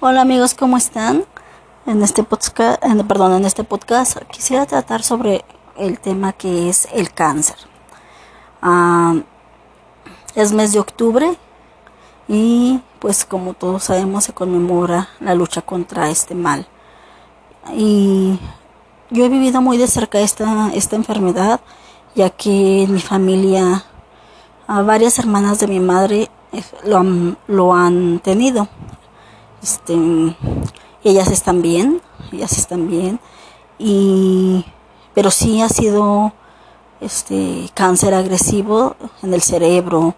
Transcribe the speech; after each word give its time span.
Hola 0.00 0.20
amigos, 0.20 0.54
¿cómo 0.54 0.76
están? 0.76 1.24
En 1.84 2.04
este 2.04 2.22
podcast, 2.22 2.80
perdón, 3.08 3.32
en 3.32 3.44
este 3.44 3.64
podcast 3.64 4.16
quisiera 4.30 4.64
tratar 4.64 5.02
sobre 5.02 5.44
el 5.76 5.98
tema 5.98 6.32
que 6.32 6.68
es 6.68 6.86
el 6.92 7.12
cáncer. 7.12 7.56
Ah, 8.62 9.16
es 10.36 10.52
mes 10.52 10.72
de 10.72 10.78
octubre 10.78 11.36
y 12.28 12.80
pues 13.00 13.24
como 13.24 13.54
todos 13.54 13.82
sabemos 13.82 14.22
se 14.22 14.32
conmemora 14.32 15.08
la 15.18 15.34
lucha 15.34 15.62
contra 15.62 16.08
este 16.10 16.36
mal. 16.36 16.68
Y 17.74 18.38
yo 19.10 19.24
he 19.24 19.28
vivido 19.28 19.60
muy 19.60 19.78
de 19.78 19.88
cerca 19.88 20.20
esta, 20.20 20.70
esta 20.74 20.94
enfermedad, 20.94 21.60
ya 22.14 22.30
que 22.30 22.84
en 22.84 22.94
mi 22.94 23.00
familia 23.00 23.82
a 24.68 24.80
varias 24.82 25.18
hermanas 25.18 25.58
de 25.58 25.66
mi 25.66 25.80
madre 25.80 26.30
eh, 26.52 26.62
lo 26.84 26.98
han, 26.98 27.36
lo 27.48 27.74
han 27.74 28.20
tenido. 28.20 28.68
Este, 29.62 29.94
ellas 31.04 31.28
están 31.30 31.62
bien, 31.62 32.00
ellas 32.32 32.58
están 32.58 32.88
bien. 32.88 33.20
Y, 33.78 34.64
pero 35.14 35.30
sí 35.30 35.60
ha 35.60 35.68
sido 35.68 36.32
este 37.00 37.70
cáncer 37.74 38.14
agresivo 38.14 38.96
en 39.22 39.34
el 39.34 39.42
cerebro, 39.42 40.14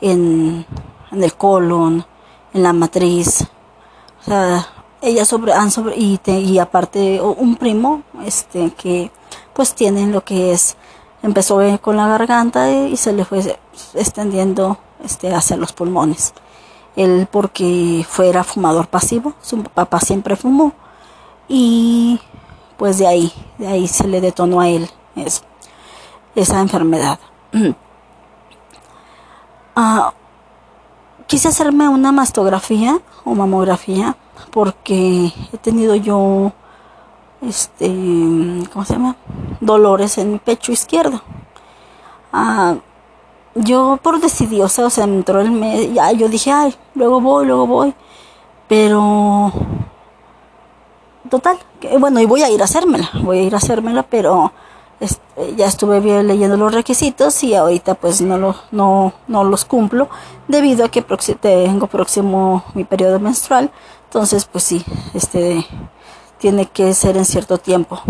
en, 0.00 0.66
en 1.12 1.22
el 1.22 1.34
colon, 1.34 2.04
en 2.52 2.62
la 2.62 2.72
matriz. 2.72 3.42
O 4.20 4.24
sea, 4.24 4.66
ellas 5.00 5.28
sobre, 5.28 5.52
han 5.52 5.70
sobre, 5.70 5.96
y, 5.96 6.18
y 6.26 6.58
aparte 6.58 7.20
un 7.20 7.56
primo 7.56 8.02
este 8.24 8.70
que 8.72 9.10
pues 9.52 9.74
tienen 9.74 10.12
lo 10.12 10.24
que 10.24 10.52
es 10.52 10.76
empezó 11.22 11.60
con 11.80 11.96
la 11.96 12.06
garganta 12.06 12.70
y 12.70 12.96
se 12.96 13.12
le 13.12 13.24
fue 13.24 13.58
extendiendo 13.94 14.78
este, 15.02 15.34
hacia 15.34 15.56
los 15.56 15.72
pulmones. 15.72 16.34
Él 16.96 17.28
porque 17.30 18.04
fuera 18.08 18.44
fumador 18.44 18.88
pasivo, 18.88 19.34
su 19.40 19.62
papá 19.64 20.00
siempre 20.00 20.36
fumó 20.36 20.72
y 21.48 22.20
pues 22.76 22.98
de 22.98 23.06
ahí, 23.06 23.32
de 23.58 23.66
ahí 23.66 23.88
se 23.88 24.06
le 24.06 24.20
detonó 24.20 24.60
a 24.60 24.68
él 24.68 24.88
esa 26.34 26.60
enfermedad. 26.60 27.18
Ah, 29.76 30.12
quise 31.26 31.48
hacerme 31.48 31.88
una 31.88 32.12
mastografía 32.12 33.00
o 33.24 33.34
mamografía 33.34 34.16
porque 34.52 35.32
he 35.52 35.58
tenido 35.58 35.96
yo 35.96 36.52
este, 37.40 37.88
¿cómo 38.72 38.84
se 38.84 38.94
llama? 38.94 39.16
Dolores 39.60 40.18
en 40.18 40.32
mi 40.32 40.38
pecho 40.38 40.72
izquierdo. 40.72 41.22
Ah, 42.32 42.76
yo 43.54 43.98
por 44.02 44.20
decidiosa, 44.20 44.86
o 44.86 44.90
sea, 44.90 45.06
me 45.06 45.16
entró 45.16 45.40
el 45.40 45.50
mes, 45.50 45.92
ya 45.92 46.12
yo 46.12 46.28
dije, 46.28 46.50
ay, 46.50 46.74
luego 46.94 47.20
voy, 47.20 47.46
luego 47.46 47.66
voy, 47.66 47.94
pero 48.68 49.52
total, 51.30 51.58
que, 51.80 51.96
bueno, 51.98 52.20
y 52.20 52.26
voy 52.26 52.42
a 52.42 52.50
ir 52.50 52.60
a 52.62 52.64
hacérmela, 52.64 53.10
voy 53.22 53.38
a 53.38 53.42
ir 53.42 53.54
a 53.54 53.58
hacérmela, 53.58 54.02
pero 54.02 54.52
este, 55.00 55.54
ya 55.56 55.66
estuve 55.66 56.00
bien 56.00 56.26
leyendo 56.26 56.56
los 56.56 56.74
requisitos 56.74 57.42
y 57.44 57.54
ahorita 57.54 57.94
pues 57.94 58.20
no, 58.20 58.38
lo, 58.38 58.56
no, 58.70 59.12
no 59.28 59.44
los 59.44 59.64
cumplo 59.64 60.08
debido 60.48 60.84
a 60.84 60.88
que 60.88 61.02
tengo 61.02 61.86
próximo 61.86 62.64
mi 62.74 62.84
periodo 62.84 63.20
menstrual, 63.20 63.70
entonces 64.04 64.44
pues 64.46 64.64
sí, 64.64 64.84
este 65.14 65.66
tiene 66.38 66.66
que 66.66 66.92
ser 66.92 67.16
en 67.16 67.24
cierto 67.24 67.58
tiempo. 67.58 68.00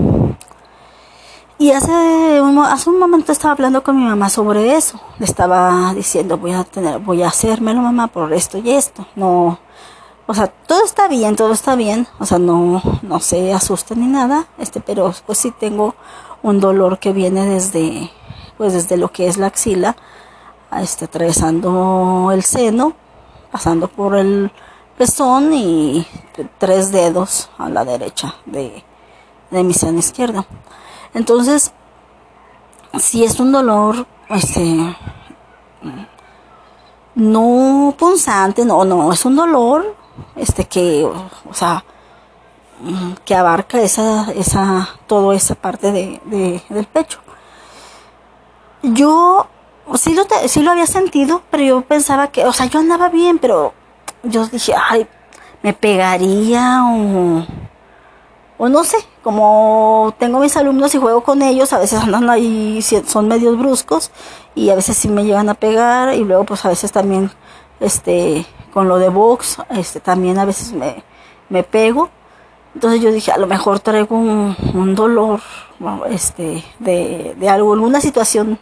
Y 1.59 1.71
hace 1.71 2.41
un, 2.41 2.59
hace 2.59 2.91
un 2.91 2.99
momento 2.99 3.31
estaba 3.33 3.53
hablando 3.53 3.83
con 3.83 3.97
mi 3.97 4.05
mamá 4.05 4.29
sobre 4.29 4.75
eso. 4.75 5.01
Le 5.19 5.25
estaba 5.25 5.95
diciendo, 5.95 6.37
voy 6.37 6.53
a 6.53 6.65
tener, 6.65 6.99
voy 6.99 7.23
a 7.23 7.29
hacérmelo 7.29 7.81
mamá 7.81 8.09
por 8.09 8.33
esto 8.33 8.59
y 8.59 8.71
esto. 8.71 9.07
No, 9.15 9.59
o 10.27 10.35
sea, 10.35 10.49
todo 10.49 10.85
está 10.85 11.07
bien, 11.07 11.37
todo 11.37 11.53
está 11.53 11.77
bien. 11.77 12.07
O 12.19 12.27
sea, 12.27 12.39
no, 12.39 12.83
no 13.03 13.21
se 13.21 13.53
asusta 13.53 13.95
ni 13.95 14.07
nada. 14.07 14.47
Este, 14.59 14.81
pero 14.81 15.13
pues 15.27 15.39
sí 15.39 15.53
tengo 15.53 15.95
un 16.43 16.61
dolor 16.61 16.99
que 16.99 17.13
viene 17.13 17.47
desde, 17.47 18.11
pues 18.57 18.73
desde 18.73 18.97
lo 18.97 19.11
que 19.13 19.29
es 19.29 19.37
la 19.37 19.47
axila, 19.47 19.97
este, 20.73 21.05
atravesando 21.07 22.31
el 22.33 22.43
seno, 22.43 22.95
pasando 23.53 23.89
por 23.89 24.17
el 24.17 24.51
pezón 24.99 25.53
y 25.53 26.07
tres 26.59 26.93
dedos 26.93 27.51
a 27.59 27.69
la 27.69 27.85
derecha 27.85 28.35
de, 28.47 28.83
mi 29.51 29.73
seno 29.73 29.99
izquierdo. 29.99 30.47
Entonces, 31.15 31.73
si 32.99 33.25
es 33.25 33.39
un 33.41 33.53
dolor, 33.53 34.07
este, 34.29 34.97
no 37.15 37.95
punzante, 37.97 38.65
no, 38.65 38.85
no, 38.85 39.13
es 39.13 39.25
un 39.25 39.37
dolor, 39.37 39.97
este, 40.37 40.65
que, 40.65 41.05
o 41.05 41.55
sea, 41.55 41.85
que 43.25 43.35
abarca 43.35 43.81
esa, 43.81 44.31
esa, 44.33 44.89
toda 45.07 45.35
esa 45.35 45.55
parte 45.55 45.93
de, 45.93 46.63
del 46.69 46.87
pecho. 46.87 47.21
Yo 48.83 49.47
sí 49.95 50.15
lo, 50.15 50.27
sí 50.49 50.63
lo 50.63 50.73
había 50.73 50.87
sentido, 50.87 51.43
pero 51.51 51.63
yo 51.63 51.81
pensaba 51.83 52.29
que, 52.29 52.45
o 52.45 52.53
sea, 52.53 52.67
yo 52.67 52.81
andaba 52.81 53.09
bien, 53.09 53.39
pero 53.39 53.73
yo 54.23 54.47
dije, 54.47 54.75
ay, 54.91 55.07
me 55.63 55.73
pegaría 55.73 56.83
o, 56.85 57.47
o 58.57 58.69
no 58.69 58.85
sé, 58.85 58.97
como 59.23 60.15
tengo 60.19 60.39
mis 60.39 60.57
alumnos 60.57 60.95
y 60.95 60.99
juego 60.99 61.23
con 61.23 61.43
ellos, 61.43 61.73
a 61.73 61.79
veces 61.79 62.01
andan 62.01 62.31
ahí, 62.31 62.81
son 63.07 63.29
medios 63.29 63.59
bruscos 63.59 64.11
y 64.55 64.71
a 64.71 64.77
veces 64.77 64.97
sí 64.97 65.09
me 65.09 65.25
llegan 65.25 65.49
a 65.49 65.55
pegar 65.55 66.15
y 66.15 66.25
luego 66.25 66.45
pues 66.45 66.65
a 66.65 66.69
veces 66.69 66.93
también, 66.93 67.31
este, 67.81 68.47
con 68.73 68.89
lo 68.89 68.99
de 68.99 69.09
box, 69.09 69.59
este, 69.71 70.01
también 70.01 70.39
a 70.39 70.45
veces 70.45 70.73
me, 70.73 71.03
me 71.49 71.65
pego. 71.65 72.11
Entonces 72.75 73.01
yo 73.01 73.13
dije, 73.13 73.33
a 73.33 73.39
lo 73.39 73.47
mejor 73.47 73.81
traigo 73.81 74.17
un, 74.17 74.57
un 74.75 74.95
dolor, 74.95 75.41
este, 76.11 76.65
de, 76.79 77.35
de 77.39 77.49
algo, 77.49 77.73
alguna 77.75 78.01
situación 78.01 78.59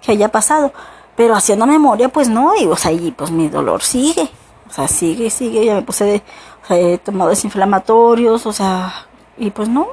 que 0.00 0.12
haya 0.12 0.28
pasado. 0.28 0.72
Pero 1.16 1.34
haciendo 1.34 1.66
memoria, 1.66 2.08
pues 2.08 2.28
no, 2.28 2.54
y 2.56 2.66
o 2.66 2.76
sea, 2.76 2.92
y 2.92 3.10
pues 3.10 3.30
mi 3.30 3.48
dolor 3.48 3.82
sigue. 3.82 4.28
O 4.68 4.72
sea, 4.72 4.88
sigue, 4.88 5.30
sigue, 5.30 5.64
ya 5.64 5.74
me 5.74 5.82
puse, 5.82 6.04
de, 6.04 6.22
o 6.62 6.66
sea, 6.66 6.78
he 6.78 6.98
tomado 6.98 7.30
desinflamatorios, 7.30 8.46
o 8.46 8.52
sea, 8.52 9.08
y 9.40 9.50
pues 9.50 9.68
no. 9.68 9.88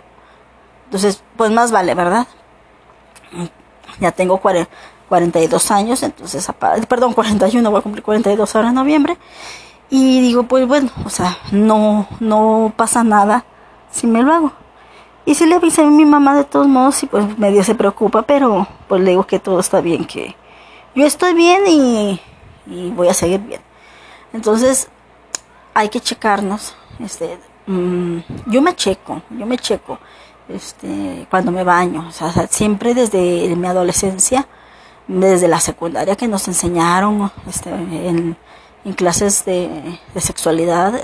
Entonces, 0.86 1.24
pues 1.36 1.50
más 1.52 1.72
vale, 1.72 1.96
¿verdad? 1.96 2.28
Ya 4.00 4.12
tengo 4.12 4.40
42 4.40 5.72
años, 5.72 6.04
entonces, 6.04 6.48
perdón, 6.88 7.14
41, 7.14 7.72
voy 7.72 7.80
a 7.80 7.82
cumplir 7.82 8.04
42 8.04 8.56
ahora 8.56 8.70
en 8.70 8.76
noviembre. 8.76 9.18
Y 9.90 10.22
digo, 10.22 10.44
pues 10.44 10.68
bueno, 10.68 10.92
o 11.06 11.10
sea, 11.10 11.38
no, 11.52 12.08
no 12.20 12.74
pasa 12.76 13.04
nada 13.04 13.46
si 13.90 14.06
me 14.06 14.22
lo 14.22 14.34
hago. 14.34 14.52
Y 15.26 15.36
si 15.36 15.46
le 15.46 15.56
avisé 15.56 15.82
a 15.82 15.88
mi 15.88 16.06
mamá 16.06 16.36
de 16.36 16.44
todos 16.44 16.68
modos, 16.68 17.02
y 17.04 17.08
pues 17.08 17.38
medio 17.38 17.64
se 17.64 17.76
preocupa, 17.76 18.22
pero 18.22 18.68
pues 18.88 19.02
le 19.02 19.12
digo 19.12 19.26
que 19.26 19.40
todo 19.40 19.60
está 19.60 19.82
bien, 19.82 20.06
que 20.06 20.36
yo 20.96 21.06
estoy 21.06 21.34
bien 21.34 21.64
y, 21.68 22.22
y 22.66 22.92
voy 22.92 23.08
a 23.08 23.14
seguir 23.14 23.42
bien. 23.42 23.62
Entonces, 24.34 24.90
hay 25.74 25.90
que 25.90 26.02
checarnos. 26.02 26.76
Este, 27.00 27.38
mm, 27.68 28.18
yo 28.48 28.62
me 28.62 28.76
checo, 28.76 29.22
yo 29.30 29.46
me 29.46 29.58
checo 29.58 30.00
este, 30.50 31.28
cuando 31.30 31.52
me 31.52 31.64
baño. 31.64 32.08
O 32.08 32.12
sea, 32.12 32.32
siempre 32.48 32.94
desde 32.94 33.56
mi 33.56 33.68
adolescencia, 33.68 34.48
desde 35.08 35.48
la 35.48 35.60
secundaria 35.60 36.16
que 36.16 36.28
nos 36.28 36.48
enseñaron 36.48 37.32
este, 37.48 37.70
en, 37.70 38.38
clases 38.96 39.44
de, 39.44 40.00
sexualidad, 40.16 41.00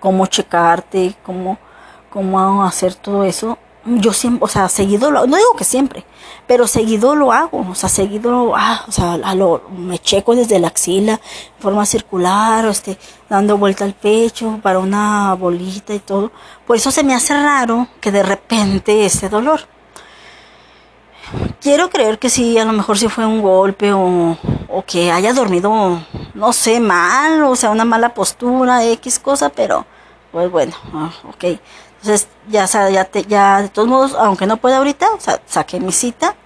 cómo 0.00 0.26
checarte, 0.26 1.14
cómo, 1.22 1.56
cómo 2.10 2.64
hacer 2.64 2.94
todo 2.94 3.22
eso 3.24 3.58
yo 3.86 4.12
siempre, 4.12 4.44
o 4.44 4.48
sea, 4.48 4.68
seguido 4.68 5.10
lo, 5.10 5.26
no 5.26 5.36
digo 5.36 5.54
que 5.56 5.64
siempre, 5.64 6.04
pero 6.46 6.66
seguido 6.66 7.14
lo 7.14 7.32
hago, 7.32 7.66
o 7.70 7.74
sea, 7.74 7.88
seguido, 7.88 8.54
ah, 8.56 8.84
o 8.88 8.92
sea, 8.92 9.16
lo, 9.34 9.62
me 9.70 9.98
checo 9.98 10.34
desde 10.34 10.58
la 10.58 10.68
axila, 10.68 11.12
en 11.12 11.62
forma 11.62 11.86
circular, 11.86 12.66
o 12.66 12.70
este, 12.70 12.98
dando 13.28 13.58
vuelta 13.58 13.84
al 13.84 13.94
pecho 13.94 14.58
para 14.62 14.78
una 14.80 15.34
bolita 15.34 15.94
y 15.94 16.00
todo. 16.00 16.32
Por 16.66 16.76
eso 16.76 16.90
se 16.90 17.04
me 17.04 17.14
hace 17.14 17.34
raro 17.34 17.88
que 18.00 18.12
de 18.12 18.22
repente 18.22 19.06
ese 19.06 19.28
dolor. 19.28 19.60
Quiero 21.60 21.90
creer 21.90 22.18
que 22.18 22.30
sí, 22.30 22.58
a 22.58 22.64
lo 22.64 22.72
mejor 22.72 22.98
sí 22.98 23.08
fue 23.08 23.26
un 23.26 23.42
golpe 23.42 23.92
o, 23.92 24.36
o 24.68 24.84
que 24.84 25.10
haya 25.10 25.32
dormido, 25.32 26.00
no 26.34 26.52
sé, 26.52 26.80
mal, 26.80 27.42
o 27.44 27.56
sea, 27.56 27.70
una 27.70 27.84
mala 27.84 28.14
postura, 28.14 28.84
X 28.84 29.18
cosa, 29.18 29.48
pero, 29.48 29.84
pues 30.30 30.50
bueno, 30.50 30.74
ah, 30.92 31.10
ok. 31.28 31.58
Entonces, 32.06 32.28
ya, 32.48 32.66
ya, 32.66 33.10
ya 33.26 33.62
de 33.62 33.68
todos 33.68 33.88
modos, 33.88 34.14
aunque 34.14 34.46
no 34.46 34.58
pueda 34.58 34.76
ahorita, 34.76 35.08
saqué 35.44 35.80
mi 35.80 35.90
cita 35.90 36.36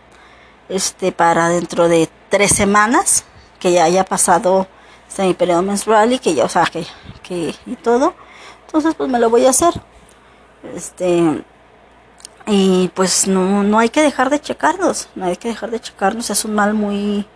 este, 0.71 1.13
para 1.13 1.51
dentro 1.51 1.87
de 1.87 2.09
tres 2.31 2.53
semanas, 2.53 3.25
que 3.59 3.71
ya 3.71 3.85
haya 3.85 4.07
pasado 4.07 4.69
este, 5.07 5.23
mi 5.25 5.35
periodo 5.35 5.61
menstrual 5.61 6.15
y 6.15 6.19
que 6.19 6.33
ya, 6.33 6.47
o 6.47 6.49
sea, 6.49 6.65
que, 6.65 6.87
que, 7.23 7.55
y 7.67 7.77
todo. 7.77 8.15
Entonces, 8.65 8.95
pues 8.95 9.11
me 9.11 9.19
lo 9.19 9.29
voy 9.29 9.45
a 9.45 9.51
hacer. 9.51 9.75
Este, 10.75 11.45
y 12.47 12.89
pues 12.95 13.29
no, 13.29 13.63
no 13.63 13.79
hay 13.79 13.91
que 13.91 14.01
dejar 14.01 14.31
de 14.31 14.41
checarnos, 14.41 15.11
no 15.15 15.27
hay 15.27 15.37
que 15.37 15.49
dejar 15.49 15.71
de 15.71 15.81
checarnos, 15.81 16.31
es 16.31 16.43
un 16.47 16.55
mal 16.55 16.73
muy, 16.73 17.27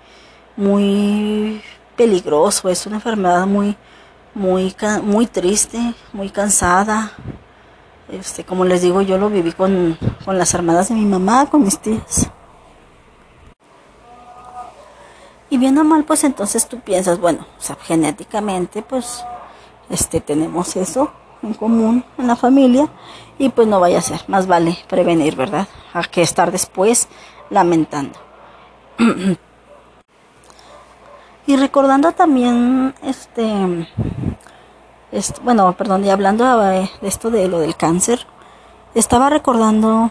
muy 0.57 1.63
peligroso, 1.95 2.71
es 2.71 2.87
una 2.87 2.97
enfermedad 2.97 3.47
muy, 3.47 3.77
muy, 4.33 4.75
muy 5.03 5.27
triste, 5.27 5.93
muy 6.15 6.31
cansada. 6.31 7.13
Este, 8.09 8.45
como 8.45 8.65
les 8.65 8.83
digo, 8.83 9.03
yo 9.03 9.19
lo 9.19 9.31
viví 9.31 9.53
con, 9.53 9.99
con 10.25 10.39
las 10.39 10.53
hermanas 10.55 10.89
de 10.89 10.95
mi 10.95 11.05
mamá, 11.05 11.47
con 11.47 11.63
mis 11.63 11.79
tías. 11.79 12.31
Y 15.51 15.59
viendo 15.59 15.85
mal, 15.85 16.05
pues 16.05 16.25
entonces 16.25 16.67
tú 16.69 16.81
piensas, 16.81 17.21
bueno, 17.21 17.47
o 17.59 17.77
genéticamente, 17.83 18.83
pues, 18.83 19.25
este, 19.89 20.21
tenemos 20.21 20.77
eso 20.77 21.13
en 21.43 21.55
común 21.55 22.05
en 22.19 22.27
la 22.27 22.37
familia 22.37 22.89
y 23.39 23.51
pues 23.51 23.69
no 23.69 23.81
vaya 23.81 23.99
a 23.99 24.03
ser, 24.03 24.21
más 24.29 24.47
vale 24.47 24.79
prevenir, 24.89 25.37
¿verdad? 25.37 25.69
A 25.93 26.03
que 26.03 26.23
estar 26.23 26.51
después 26.51 27.09
lamentando. 27.51 28.19
y 31.47 31.57
recordando 31.57 32.13
también, 32.13 32.95
este, 33.03 33.87
bueno, 35.43 35.73
perdón, 35.75 36.05
y 36.05 36.11
hablando 36.11 36.59
de 36.59 36.91
esto 37.03 37.31
de 37.31 37.49
lo 37.49 37.61
del 37.61 37.77
cáncer, 37.77 38.27
estaba 38.95 39.31
recordando 39.31 40.11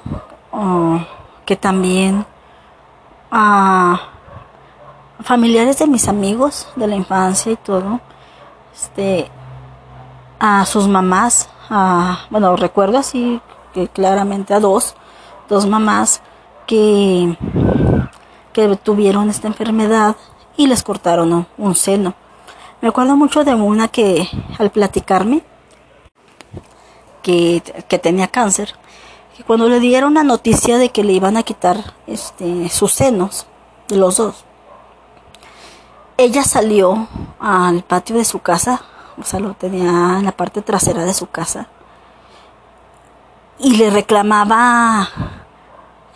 oh, 0.52 1.00
que 1.46 1.56
también 1.56 2.26
a 3.32 4.00
familiares 5.22 5.80
de 5.80 5.88
mis 5.88 6.08
amigos 6.08 6.68
de 6.76 6.88
la 6.88 6.96
infancia 6.96 7.52
y 7.52 7.56
todo, 7.56 8.00
este, 8.74 9.30
a 10.40 10.66
sus 10.66 10.88
mamás, 10.88 11.50
a, 11.70 12.20
bueno, 12.30 12.56
recuerdo 12.56 12.98
así 12.98 13.42
que 13.74 13.88
claramente 13.88 14.54
a 14.54 14.60
dos, 14.60 14.96
dos 15.50 15.66
mamás 15.66 16.22
que, 16.68 17.38
que 18.54 18.76
tuvieron 18.78 19.30
esta 19.30 19.48
enfermedad 19.48 20.16
y 20.56 20.68
les 20.68 20.84
cortaron 20.84 21.48
un 21.58 21.76
seno. 21.76 22.14
Me 22.84 22.90
acuerdo 22.90 23.16
mucho 23.16 23.46
de 23.46 23.56
una 23.56 23.88
que 23.88 24.28
al 24.60 24.70
platicarme 24.70 25.42
que, 27.22 27.64
que 27.88 27.98
tenía 27.98 28.28
cáncer, 28.28 28.76
que 29.38 29.46
cuando 29.46 29.70
le 29.70 29.80
dieron 29.80 30.16
la 30.16 30.26
noticia 30.26 30.78
de 30.78 30.90
que 30.90 31.06
le 31.06 31.14
iban 31.14 31.38
a 31.38 31.44
quitar 31.44 31.78
este, 32.08 32.68
sus 32.68 32.92
senos, 32.92 33.48
de 33.88 33.96
los 33.96 34.18
dos, 34.18 34.44
ella 36.18 36.44
salió 36.44 37.08
al 37.40 37.86
patio 37.86 38.18
de 38.18 38.26
su 38.26 38.40
casa, 38.40 38.82
o 39.18 39.24
sea, 39.24 39.40
lo 39.40 39.54
tenía 39.54 40.18
en 40.18 40.26
la 40.26 40.34
parte 40.34 40.62
trasera 40.62 41.06
de 41.06 41.14
su 41.14 41.28
casa, 41.28 41.70
y 43.60 43.78
le 43.78 43.92
reclamaba 43.92 45.08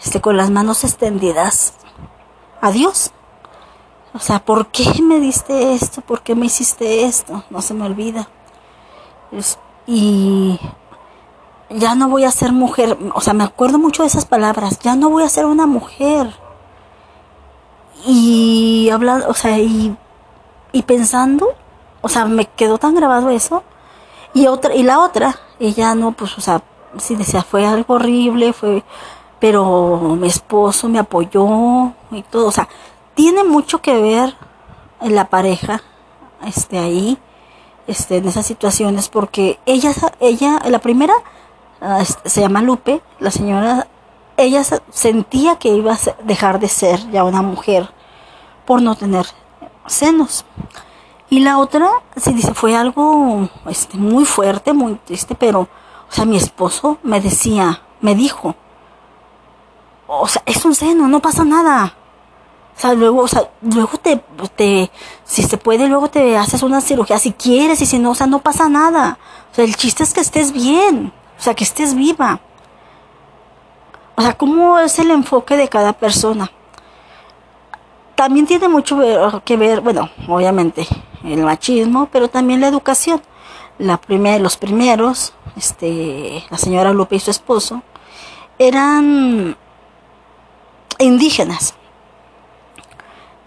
este, 0.03 0.19
con 0.19 0.35
las 0.35 0.49
manos 0.49 0.83
extendidas 0.83 1.75
a 2.59 2.71
Dios. 2.71 3.13
O 4.17 4.19
sea, 4.19 4.39
¿por 4.39 4.67
qué 4.67 4.99
me 5.03 5.19
diste 5.19 5.73
esto? 5.73 6.01
¿Por 6.01 6.21
qué 6.21 6.33
me 6.33 6.47
hiciste 6.47 7.05
esto? 7.05 7.43
No 7.51 7.61
se 7.61 7.75
me 7.75 7.85
olvida. 7.85 8.27
y 9.85 10.59
ya 11.69 11.93
no 11.93 12.09
voy 12.09 12.23
a 12.23 12.31
ser 12.31 12.51
mujer. 12.51 12.97
O 13.13 13.21
sea, 13.21 13.33
me 13.33 13.43
acuerdo 13.43 13.77
mucho 13.77 14.01
de 14.01 14.07
esas 14.07 14.25
palabras. 14.25 14.79
Ya 14.79 14.95
no 14.95 15.11
voy 15.11 15.23
a 15.23 15.29
ser 15.29 15.45
una 15.45 15.67
mujer. 15.67 16.33
Y 18.07 18.89
hablando, 18.91 19.29
o 19.29 19.35
sea, 19.35 19.59
y, 19.59 19.95
y 20.71 20.81
pensando, 20.81 21.49
o 22.01 22.09
sea, 22.09 22.25
me 22.25 22.45
quedó 22.45 22.79
tan 22.79 22.95
grabado 22.95 23.29
eso. 23.29 23.63
Y 24.33 24.47
otra, 24.47 24.73
y 24.73 24.81
la 24.81 24.99
otra, 24.99 25.35
ella 25.59 25.93
no, 25.93 26.11
pues, 26.13 26.35
o 26.39 26.41
sea, 26.41 26.63
sí 26.97 27.15
decía, 27.15 27.43
fue 27.43 27.67
algo 27.67 27.95
horrible, 27.95 28.53
fue, 28.53 28.83
pero 29.39 30.15
mi 30.19 30.27
esposo 30.27 30.89
me 30.89 30.99
apoyó 30.99 31.91
y 32.11 32.23
todo, 32.23 32.47
o 32.47 32.51
sea, 32.51 32.67
tiene 33.17 33.43
mucho 33.43 33.81
que 33.81 33.99
ver 33.99 34.35
la 35.01 35.27
pareja, 35.27 35.81
este, 36.45 36.77
ahí, 36.77 37.17
este, 37.87 38.17
en 38.17 38.27
esas 38.27 38.45
situaciones, 38.45 39.09
porque 39.09 39.59
ella, 39.65 39.91
ella, 40.19 40.61
la 40.69 40.77
primera, 40.77 41.15
ah, 41.81 42.03
se 42.05 42.41
llama 42.41 42.61
Lupe, 42.61 43.01
la 43.19 43.31
señora, 43.31 43.87
ella 44.37 44.63
sentía 44.91 45.55
que 45.55 45.69
iba 45.69 45.93
a 45.93 46.23
dejar 46.23 46.59
de 46.59 46.69
ser 46.69 47.09
ya 47.09 47.23
una 47.23 47.41
mujer 47.41 47.89
por 48.67 48.83
no 48.83 48.93
tener 48.93 49.25
senos. 49.87 50.45
Y 51.27 51.39
la 51.39 51.57
otra, 51.57 51.89
se 52.17 52.33
dice, 52.33 52.53
fue 52.53 52.75
algo 52.75 53.49
este, 53.65 53.97
muy 53.97 54.25
fuerte, 54.25 54.73
muy 54.73 54.93
triste, 54.93 55.33
pero, 55.33 55.61
o 55.61 56.11
sea, 56.11 56.25
mi 56.25 56.37
esposo 56.37 56.99
me 57.01 57.19
decía, 57.19 57.81
me 57.99 58.13
dijo, 58.13 58.53
o 60.05 60.27
sea, 60.27 60.43
es 60.45 60.63
un 60.65 60.75
seno, 60.75 61.07
no 61.07 61.19
pasa 61.19 61.43
nada. 61.43 61.96
O 62.77 62.79
sea, 62.79 62.94
luego, 62.94 63.24
o 63.24 63.27
sea, 63.27 63.50
luego 63.62 63.97
te, 63.97 64.21
te, 64.56 64.91
si 65.25 65.41
se 65.41 65.57
puede, 65.57 65.88
luego 65.88 66.09
te 66.12 66.38
haces 66.38 66.62
una 66.62 66.79
cirugía 66.79 67.18
si 67.18 67.31
quieres 67.31 67.81
y 67.81 67.88
si 67.88 67.97
no, 67.97 68.12
o 68.12 68.15
sea, 68.15 68.27
no 68.27 68.38
pasa 68.38 68.69
nada. 68.69 69.18
O 69.51 69.56
sea, 69.56 69.65
el 69.65 69.75
chiste 69.75 70.03
es 70.03 70.13
que 70.13 70.21
estés 70.21 70.51
bien, 70.51 71.12
o 71.39 71.41
sea, 71.41 71.56
que 71.56 71.63
estés 71.63 71.95
viva. 71.95 72.39
O 74.15 74.21
sea, 74.21 74.38
¿cómo 74.38 74.77
es 74.77 75.00
el 75.00 75.09
enfoque 75.09 75.57
de 75.57 75.68
cada 75.68 75.94
persona? 75.94 76.51
También 78.13 78.45
tiene 78.45 78.68
mucho 78.68 79.00
que 79.44 79.57
ver, 79.57 79.81
bueno, 79.81 80.12
obviamente, 80.27 80.88
el 81.24 81.44
machismo, 81.44 82.07
pero 82.12 82.29
también 82.29 82.62
la 82.62 82.68
educación. 82.68 83.21
La 83.79 83.97
primer, 83.97 84.39
los 84.39 84.56
primeros, 84.56 85.33
este, 85.56 86.44
la 86.51 86.57
señora 86.59 86.94
Lupe 86.94 87.15
y 87.15 87.19
su 87.19 87.31
esposo, 87.31 87.81
eran 88.59 89.57
indígenas. 91.00 91.76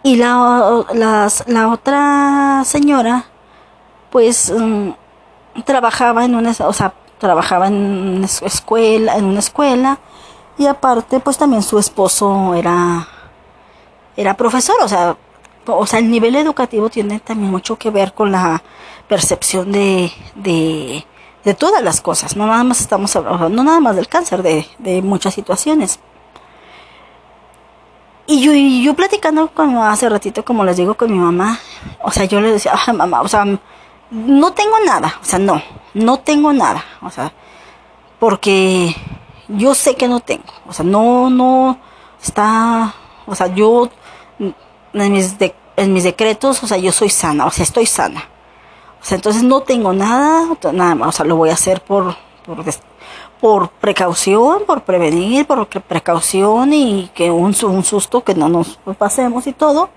Y 0.03 0.17
la, 0.17 0.85
la 0.95 1.69
otra 1.69 2.63
señora, 2.65 3.27
pues, 4.11 4.53
mm, 4.57 4.91
trabajaba 5.65 6.25
en 6.25 6.35
una, 6.35 6.55
o 6.67 6.73
sea, 6.73 6.95
trabajaba 7.19 7.67
en 7.69 7.75
una 7.75 8.27
escuela, 8.27 9.17
en 9.17 9.25
una 9.27 9.41
escuela, 9.41 9.99
y 10.59 10.67
aparte, 10.67 11.21
pues 11.21 11.39
también 11.39 11.63
su 11.63 11.79
esposo 11.79 12.55
era 12.55 13.07
era 14.17 14.37
profesor, 14.37 14.77
o 14.83 14.89
sea, 14.89 15.17
o 15.67 15.87
sea, 15.87 15.99
el 15.99 16.11
nivel 16.11 16.37
educativo 16.37 16.91
tiene 16.91 17.21
también 17.21 17.51
mucho 17.51 17.77
que 17.77 17.91
ver 17.91 18.13
con 18.13 18.33
la 18.33 18.63
percepción 19.09 19.73
de, 19.73 20.13
de, 20.35 21.07
de 21.45 21.55
todas 21.55 21.83
las 21.83 22.01
cosas, 22.01 22.37
no 22.37 22.47
nada 22.47 22.65
más 22.65 22.81
estamos 22.81 23.15
hablando, 23.17 23.49
no 23.49 23.65
nada 23.65 23.81
más 23.81 23.97
del 23.97 24.09
cáncer, 24.09 24.43
de, 24.43 24.67
de 24.79 25.03
muchas 25.03 25.35
situaciones. 25.35 26.01
Y 28.31 28.41
yo, 28.41 28.55
y 28.55 28.85
yo 28.85 28.95
platicando 28.95 29.49
con 29.49 29.77
hace 29.79 30.09
ratito, 30.09 30.45
como 30.45 30.65
les 30.65 30.77
digo, 30.77 30.95
con 30.95 31.11
mi 31.11 31.19
mamá, 31.19 31.59
o 32.01 32.13
sea, 32.13 32.27
yo 32.27 32.41
le 32.41 32.53
decía, 32.53 32.73
ah, 32.75 32.93
mamá, 32.93 33.23
o 33.23 33.27
sea, 33.27 33.45
no 33.45 34.53
tengo 34.53 34.77
nada, 34.87 35.17
o 35.21 35.25
sea, 35.25 35.41
no, 35.41 35.61
no 35.95 36.21
tengo 36.21 36.53
nada, 36.53 36.85
o 37.03 37.11
sea, 37.11 37.33
porque 38.21 38.95
yo 39.49 39.75
sé 39.75 39.97
que 39.97 40.07
no 40.07 40.21
tengo, 40.21 40.45
o 40.69 40.73
sea, 40.73 40.85
no, 40.85 41.29
no, 41.29 41.81
está, 42.23 42.95
o 43.27 43.35
sea, 43.35 43.49
yo 43.49 43.91
en 44.39 45.13
mis, 45.13 45.35
en 45.77 45.93
mis 45.93 46.05
decretos, 46.05 46.63
o 46.63 46.69
sea, 46.69 46.79
yo 46.79 46.93
soy 46.93 47.11
sana, 47.11 47.47
o 47.47 47.51
sea, 47.51 47.65
estoy 47.65 47.87
sana. 47.87 48.29
O 49.03 49.05
sea, 49.05 49.17
entonces 49.17 49.43
no 49.43 49.63
tengo 49.63 49.93
nada, 49.93 50.47
nada 50.73 50.95
más, 50.95 51.09
o 51.09 51.13
sea, 51.13 51.25
lo 51.27 51.35
voy 51.35 51.51
a 51.51 51.55
hacer 51.55 51.83
por, 51.83 52.15
por, 52.47 52.65
por 53.41 53.71
precaución, 53.71 54.65
por 54.67 54.83
prevenir, 54.83 55.47
por 55.47 55.67
precaución 55.67 56.73
y 56.73 57.11
que 57.15 57.31
un, 57.31 57.55
susto 57.55 58.23
que 58.23 58.35
no 58.35 58.49
nos 58.49 58.79
pasemos 58.99 59.47
y 59.47 59.53
todo. 59.53 59.91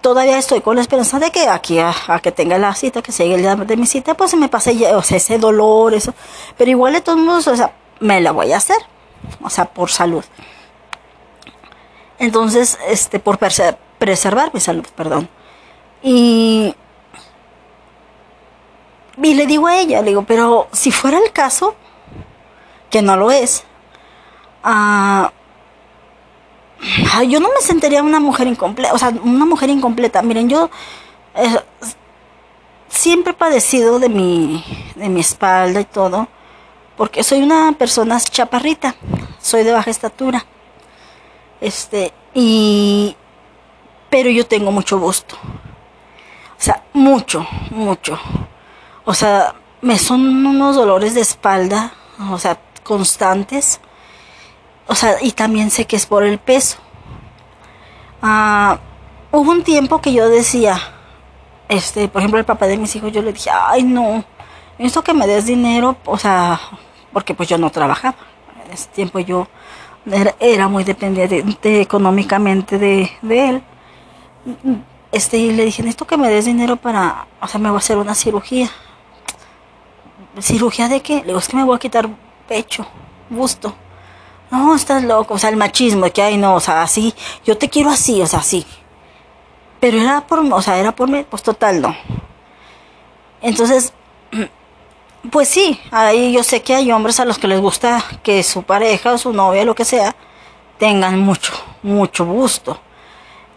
Todavía 0.00 0.36
estoy 0.36 0.60
con 0.60 0.76
la 0.76 0.82
esperanza 0.82 1.18
de 1.18 1.30
que 1.30 1.48
aquí 1.48 1.78
a, 1.78 1.94
que 2.22 2.30
tenga 2.30 2.58
la 2.58 2.74
cita, 2.74 3.00
que 3.00 3.10
llegue 3.10 3.36
el 3.36 3.40
día 3.40 3.56
de 3.56 3.76
mi 3.76 3.86
cita, 3.86 4.14
pues 4.14 4.32
se 4.32 4.36
me 4.36 4.48
pase 4.48 4.76
sea, 4.76 5.16
ese 5.16 5.38
dolor, 5.38 5.94
eso. 5.94 6.12
Pero 6.58 6.70
igual 6.70 6.92
de 6.92 7.00
todos 7.00 7.18
modos, 7.18 7.46
o 7.46 7.56
sea, 7.56 7.72
me 8.00 8.20
la 8.20 8.32
voy 8.32 8.52
a 8.52 8.58
hacer, 8.58 8.76
o 9.42 9.48
sea, 9.48 9.64
por 9.64 9.90
salud. 9.90 10.24
Entonces, 12.18 12.78
este, 12.86 13.18
por 13.18 13.38
preservar 13.38 14.50
mi 14.52 14.60
salud, 14.60 14.86
perdón. 14.94 15.28
Y, 16.02 16.74
y 19.22 19.34
le 19.34 19.46
digo 19.46 19.68
a 19.68 19.78
ella, 19.78 20.02
le 20.02 20.08
digo, 20.08 20.24
pero 20.26 20.68
si 20.72 20.90
fuera 20.90 21.18
el 21.18 21.32
caso, 21.32 21.76
que 22.94 23.02
no 23.02 23.16
lo 23.16 23.32
es, 23.32 23.64
uh, 24.64 25.26
yo 27.24 27.40
no 27.40 27.48
me 27.48 27.60
sentiría 27.60 28.04
una 28.04 28.20
mujer 28.20 28.46
incompleta, 28.46 28.94
o 28.94 28.98
sea, 28.98 29.08
una 29.08 29.44
mujer 29.44 29.68
incompleta. 29.68 30.22
Miren, 30.22 30.48
yo 30.48 30.70
eh, 31.34 31.58
siempre 32.88 33.32
he 33.32 33.34
padecido 33.34 33.98
de 33.98 34.08
mi, 34.08 34.64
de 34.94 35.08
mi 35.08 35.22
espalda 35.22 35.80
y 35.80 35.86
todo, 35.86 36.28
porque 36.96 37.24
soy 37.24 37.42
una 37.42 37.72
persona 37.72 38.20
chaparrita, 38.20 38.94
soy 39.40 39.64
de 39.64 39.72
baja 39.72 39.90
estatura. 39.90 40.46
Este, 41.60 42.12
y, 42.32 43.16
pero 44.08 44.30
yo 44.30 44.46
tengo 44.46 44.70
mucho 44.70 45.00
gusto. 45.00 45.34
O 46.56 46.62
sea, 46.62 46.84
mucho, 46.92 47.44
mucho. 47.70 48.20
O 49.04 49.14
sea, 49.14 49.52
me 49.80 49.98
son 49.98 50.46
unos 50.46 50.76
dolores 50.76 51.14
de 51.14 51.22
espalda, 51.22 51.92
o 52.30 52.38
sea, 52.38 52.56
constantes. 52.84 53.80
O 54.86 54.94
sea, 54.94 55.16
y 55.20 55.32
también 55.32 55.70
sé 55.70 55.86
que 55.86 55.96
es 55.96 56.06
por 56.06 56.22
el 56.22 56.38
peso. 56.38 56.78
Ah, 58.22 58.78
hubo 59.32 59.50
un 59.50 59.64
tiempo 59.64 60.00
que 60.00 60.12
yo 60.12 60.28
decía, 60.28 60.78
este, 61.68 62.08
por 62.08 62.20
ejemplo, 62.20 62.38
el 62.38 62.44
papá 62.44 62.66
de 62.66 62.76
mis 62.76 62.94
hijos, 62.94 63.12
yo 63.12 63.22
le 63.22 63.32
dije, 63.32 63.50
ay, 63.50 63.82
no, 63.82 64.24
esto 64.78 65.02
que 65.02 65.14
me 65.14 65.26
des 65.26 65.46
dinero, 65.46 65.96
o 66.04 66.18
sea, 66.18 66.60
porque 67.12 67.34
pues 67.34 67.48
yo 67.48 67.58
no 67.58 67.70
trabajaba. 67.70 68.16
En 68.64 68.72
ese 68.72 68.88
tiempo 68.88 69.18
yo 69.18 69.48
era, 70.40 70.68
muy 70.68 70.84
dependiente 70.84 71.80
económicamente 71.80 72.78
de, 72.78 73.10
él. 73.22 73.62
Este, 75.12 75.38
y 75.38 75.52
le 75.52 75.64
dije, 75.64 75.86
esto 75.88 76.06
que 76.06 76.16
me 76.16 76.28
des 76.28 76.44
dinero 76.44 76.76
para, 76.76 77.26
o 77.40 77.48
sea, 77.48 77.60
me 77.60 77.70
voy 77.70 77.76
a 77.76 77.78
hacer 77.78 77.96
una 77.96 78.14
cirugía. 78.14 78.70
¿Cirugía 80.40 80.88
de 80.88 81.00
qué? 81.00 81.18
Le 81.18 81.26
digo, 81.26 81.38
es 81.38 81.48
que 81.48 81.56
me 81.56 81.64
voy 81.64 81.76
a 81.76 81.78
quitar 81.78 82.08
pecho, 82.48 82.86
busto. 83.30 83.74
No, 84.50 84.74
estás 84.74 85.02
loco, 85.02 85.34
o 85.34 85.38
sea, 85.38 85.50
el 85.50 85.56
machismo, 85.56 86.10
que 86.12 86.22
hay, 86.22 86.36
no, 86.36 86.54
o 86.54 86.60
sea, 86.60 86.82
así, 86.82 87.14
yo 87.44 87.58
te 87.58 87.68
quiero 87.68 87.90
así, 87.90 88.20
o 88.22 88.26
sea, 88.26 88.40
así. 88.40 88.66
Pero 89.80 90.00
era 90.00 90.26
por, 90.26 90.38
o 90.40 90.62
sea, 90.62 90.78
era 90.78 90.94
por 90.94 91.08
mí, 91.10 91.24
pues 91.28 91.42
total, 91.42 91.80
no. 91.80 91.96
Entonces, 93.42 93.92
pues 95.30 95.48
sí, 95.48 95.80
ahí 95.90 96.32
yo 96.32 96.42
sé 96.42 96.62
que 96.62 96.74
hay 96.74 96.92
hombres 96.92 97.20
a 97.20 97.24
los 97.24 97.38
que 97.38 97.48
les 97.48 97.60
gusta 97.60 98.02
que 98.22 98.42
su 98.42 98.62
pareja 98.62 99.12
o 99.12 99.18
su 99.18 99.32
novia, 99.32 99.64
lo 99.64 99.74
que 99.74 99.84
sea, 99.84 100.14
tengan 100.78 101.18
mucho, 101.18 101.52
mucho 101.82 102.24
gusto. 102.24 102.80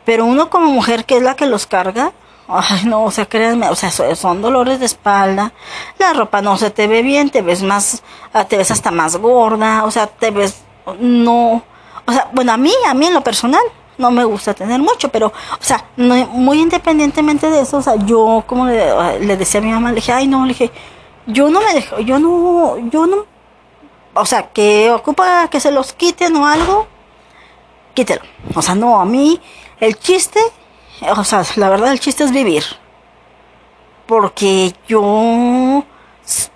Pero 0.06 0.26
uno 0.26 0.50
como 0.50 0.72
mujer 0.72 1.06
que 1.06 1.18
es 1.18 1.24
la 1.24 1.36
que 1.36 1.46
los 1.46 1.68
carga, 1.68 2.14
ay 2.48 2.86
no, 2.86 3.04
o 3.04 3.12
sea, 3.12 3.26
créanme, 3.26 3.70
o 3.70 3.76
sea, 3.76 3.92
son 3.92 4.42
dolores 4.42 4.80
de 4.80 4.86
espalda, 4.86 5.54
la 5.98 6.14
ropa 6.14 6.42
no 6.42 6.58
se 6.58 6.72
te 6.72 6.88
ve 6.88 7.02
bien, 7.02 7.30
te 7.30 7.42
ves 7.42 7.64
más, 7.64 8.04
ah, 8.34 8.46
te 8.46 8.58
ves 8.58 8.72
hasta 8.72 8.92
más 8.92 9.18
gorda, 9.18 9.84
o 9.84 9.92
sea, 9.92 10.08
te 10.08 10.32
ves, 10.32 10.64
no, 11.00 11.64
o 12.06 12.12
sea, 12.12 12.30
bueno, 12.34 12.54
a 12.54 12.58
mí, 12.58 12.74
a 12.88 12.94
mí 12.94 13.08
en 13.08 13.14
lo 13.14 13.22
personal, 13.22 13.62
no 13.98 14.12
me 14.12 14.24
gusta 14.24 14.54
tener 14.54 14.80
mucho, 14.80 15.10
pero, 15.10 15.28
o 15.28 15.64
sea, 15.64 15.86
muy 15.98 16.62
independientemente 16.62 17.50
de 17.50 17.62
eso, 17.62 17.78
o 17.78 17.82
sea, 17.82 17.96
yo 17.96 18.44
como 18.48 18.68
le, 18.68 19.20
le 19.20 19.38
decía 19.38 19.60
a 19.60 19.64
mi 19.64 19.72
mamá, 19.72 19.90
le 19.90 19.96
dije, 19.96 20.14
ay 20.14 20.28
no, 20.28 20.44
le 20.46 20.50
dije, 20.50 20.72
yo 21.26 21.50
no 21.50 21.60
me 21.62 21.74
dejo, 21.74 22.00
yo 22.00 22.20
no, 22.20 22.78
yo 22.90 23.06
no, 23.08 23.26
o 24.14 24.26
sea, 24.26 24.50
que 24.50 24.90
ocupa 24.92 25.48
que 25.50 25.60
se 25.60 25.72
los 25.72 25.94
quiten 25.94 26.36
o 26.38 26.48
algo, 26.48 26.88
quítelo. 27.94 28.22
O 28.56 28.62
sea, 28.62 28.76
no, 28.76 29.00
a 29.00 29.06
mí 29.06 29.40
el 29.80 30.00
chiste, 30.00 30.40
o 31.02 31.24
sea, 31.24 31.44
la 31.56 31.70
verdad 31.70 31.92
el 31.92 32.00
chiste 32.00 32.24
es 32.24 32.32
vivir. 32.32 32.64
Porque 34.06 34.74
yo 34.88 35.84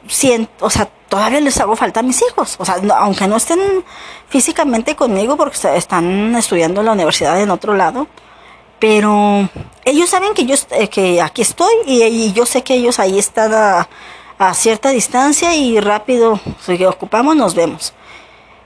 siento, 0.07 0.65
o 0.65 0.69
sea, 0.69 0.89
todavía 1.09 1.41
les 1.41 1.59
hago 1.59 1.75
falta 1.75 1.99
a 1.99 2.03
mis 2.03 2.21
hijos. 2.21 2.55
O 2.59 2.65
sea, 2.65 2.75
aunque 2.97 3.27
no 3.27 3.35
estén 3.35 3.59
físicamente 4.29 4.95
conmigo 4.95 5.35
porque 5.37 5.57
están 5.75 6.35
estudiando 6.35 6.79
en 6.79 6.85
la 6.85 6.93
universidad 6.93 7.41
en 7.41 7.51
otro 7.51 7.75
lado, 7.75 8.07
pero 8.79 9.47
ellos 9.85 10.09
saben 10.09 10.33
que 10.33 10.45
yo 10.45 10.55
eh, 10.71 10.89
que 10.89 11.21
aquí 11.21 11.41
estoy 11.43 11.73
y, 11.85 12.31
yo 12.33 12.45
sé 12.45 12.63
que 12.63 12.75
ellos 12.75 12.97
ahí 12.99 13.19
están 13.19 13.53
a, 13.53 13.87
a 14.39 14.53
cierta 14.53 14.89
distancia 14.89 15.53
y 15.55 15.79
rápido, 15.79 16.39
si 16.65 16.83
ocupamos, 16.85 17.35
nos 17.35 17.53
vemos. 17.53 17.93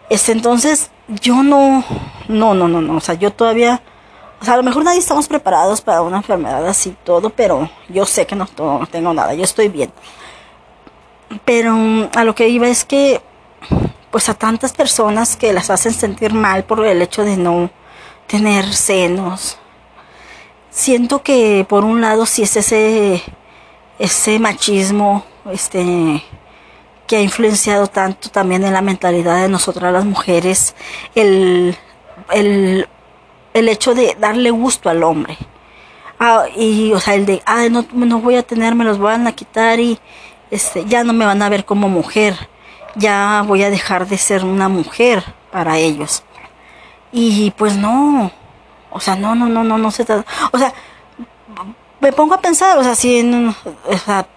Este, 0.10 0.32
entonces, 0.32 0.92
yo 1.22 1.44
no, 1.44 1.84
no, 2.28 2.54
no, 2.54 2.68
no, 2.68 2.82
no, 2.82 2.98
o 2.98 3.02
sea, 3.02 3.16
yo 3.16 3.34
todavía, 3.34 3.82
o 4.42 4.46
sea, 4.46 4.56
a 4.56 4.58
lo 4.58 4.64
mejor 4.64 4.84
nadie 4.84 5.00
estamos 5.00 5.28
preparados 5.28 5.82
para 5.82 6.02
una 6.02 6.18
enfermedad 6.18 6.66
así 6.68 6.96
todo, 7.04 7.30
pero 7.30 7.70
yo 7.90 8.06
sé 8.06 8.26
que 8.26 8.36
no, 8.36 8.48
tengo 8.92 9.14
nada, 9.14 9.34
yo 9.34 9.44
estoy 9.44 9.70
bien. 9.70 9.92
Pero 11.44 11.76
a 12.16 12.24
lo 12.24 12.36
que 12.36 12.50
iba 12.50 12.68
es 12.68 12.86
que, 12.86 13.22
pues 14.12 14.30
a 14.30 14.34
tantas 14.34 14.74
personas 14.74 15.36
que 15.36 15.54
las 15.54 15.70
hacen 15.70 15.94
sentir 15.94 16.34
mal 16.34 16.64
por 16.64 16.86
el 16.86 17.02
hecho 17.02 17.24
de 17.24 17.38
no 17.38 17.70
tener 18.28 18.74
senos, 18.74 19.58
siento 20.70 21.24
que 21.24 21.66
por 21.68 21.86
un 21.86 22.02
lado 22.02 22.26
si 22.26 22.44
es 22.44 22.56
ese, 22.58 23.24
ese 23.98 24.40
machismo 24.40 25.24
este, 25.52 26.24
que 27.08 27.18
ha 27.18 27.22
influenciado 27.22 27.88
tanto 27.88 28.30
también 28.30 28.64
en 28.64 28.74
la 28.74 28.82
mentalidad 28.82 29.42
de 29.42 29.50
nosotras 29.50 29.94
las 29.94 30.06
mujeres, 30.06 30.76
el, 31.14 31.78
el, 32.32 32.88
el 33.56 33.70
hecho 33.70 33.96
de 33.96 34.16
darle 34.20 34.52
gusto 34.52 34.90
al 34.90 35.02
hombre. 35.02 35.38
Ah, 36.20 36.46
y, 36.56 36.92
o 36.94 37.00
sea, 37.00 37.16
el 37.16 37.26
de, 37.26 37.42
ah, 37.46 37.68
no, 37.72 37.86
no 37.94 38.20
voy 38.20 38.36
a 38.36 38.44
tener, 38.44 38.76
me 38.76 38.84
los 38.84 39.00
van 39.00 39.28
a 39.28 39.32
quitar 39.32 39.80
y 39.80 39.98
este, 40.52 40.86
ya 40.86 41.04
no 41.04 41.14
me 41.14 41.26
van 41.26 41.42
a 41.42 41.50
ver 41.50 41.66
como 41.66 41.90
mujer, 41.90 42.36
ya 42.96 43.44
voy 43.48 43.64
a 43.64 43.70
dejar 43.70 44.08
de 44.08 44.18
ser 44.18 44.44
una 44.44 44.70
mujer 44.70 45.24
para 45.52 45.78
ellos. 45.78 46.24
Y 47.12 47.52
pues 47.52 47.78
no, 47.78 48.30
o 48.92 49.00
sea, 49.00 49.16
no, 49.16 49.36
no, 49.36 49.48
no, 49.48 49.64
no, 49.64 49.78
no 49.78 49.92
se 49.92 50.04
trata, 50.04 50.30
o 50.52 50.58
sea, 50.58 50.74
me 52.02 52.12
pongo 52.12 52.34
a 52.36 52.42
pensar, 52.42 52.78
o 52.78 52.84
sea, 52.84 52.96
si 52.96 53.20
en, 53.20 53.56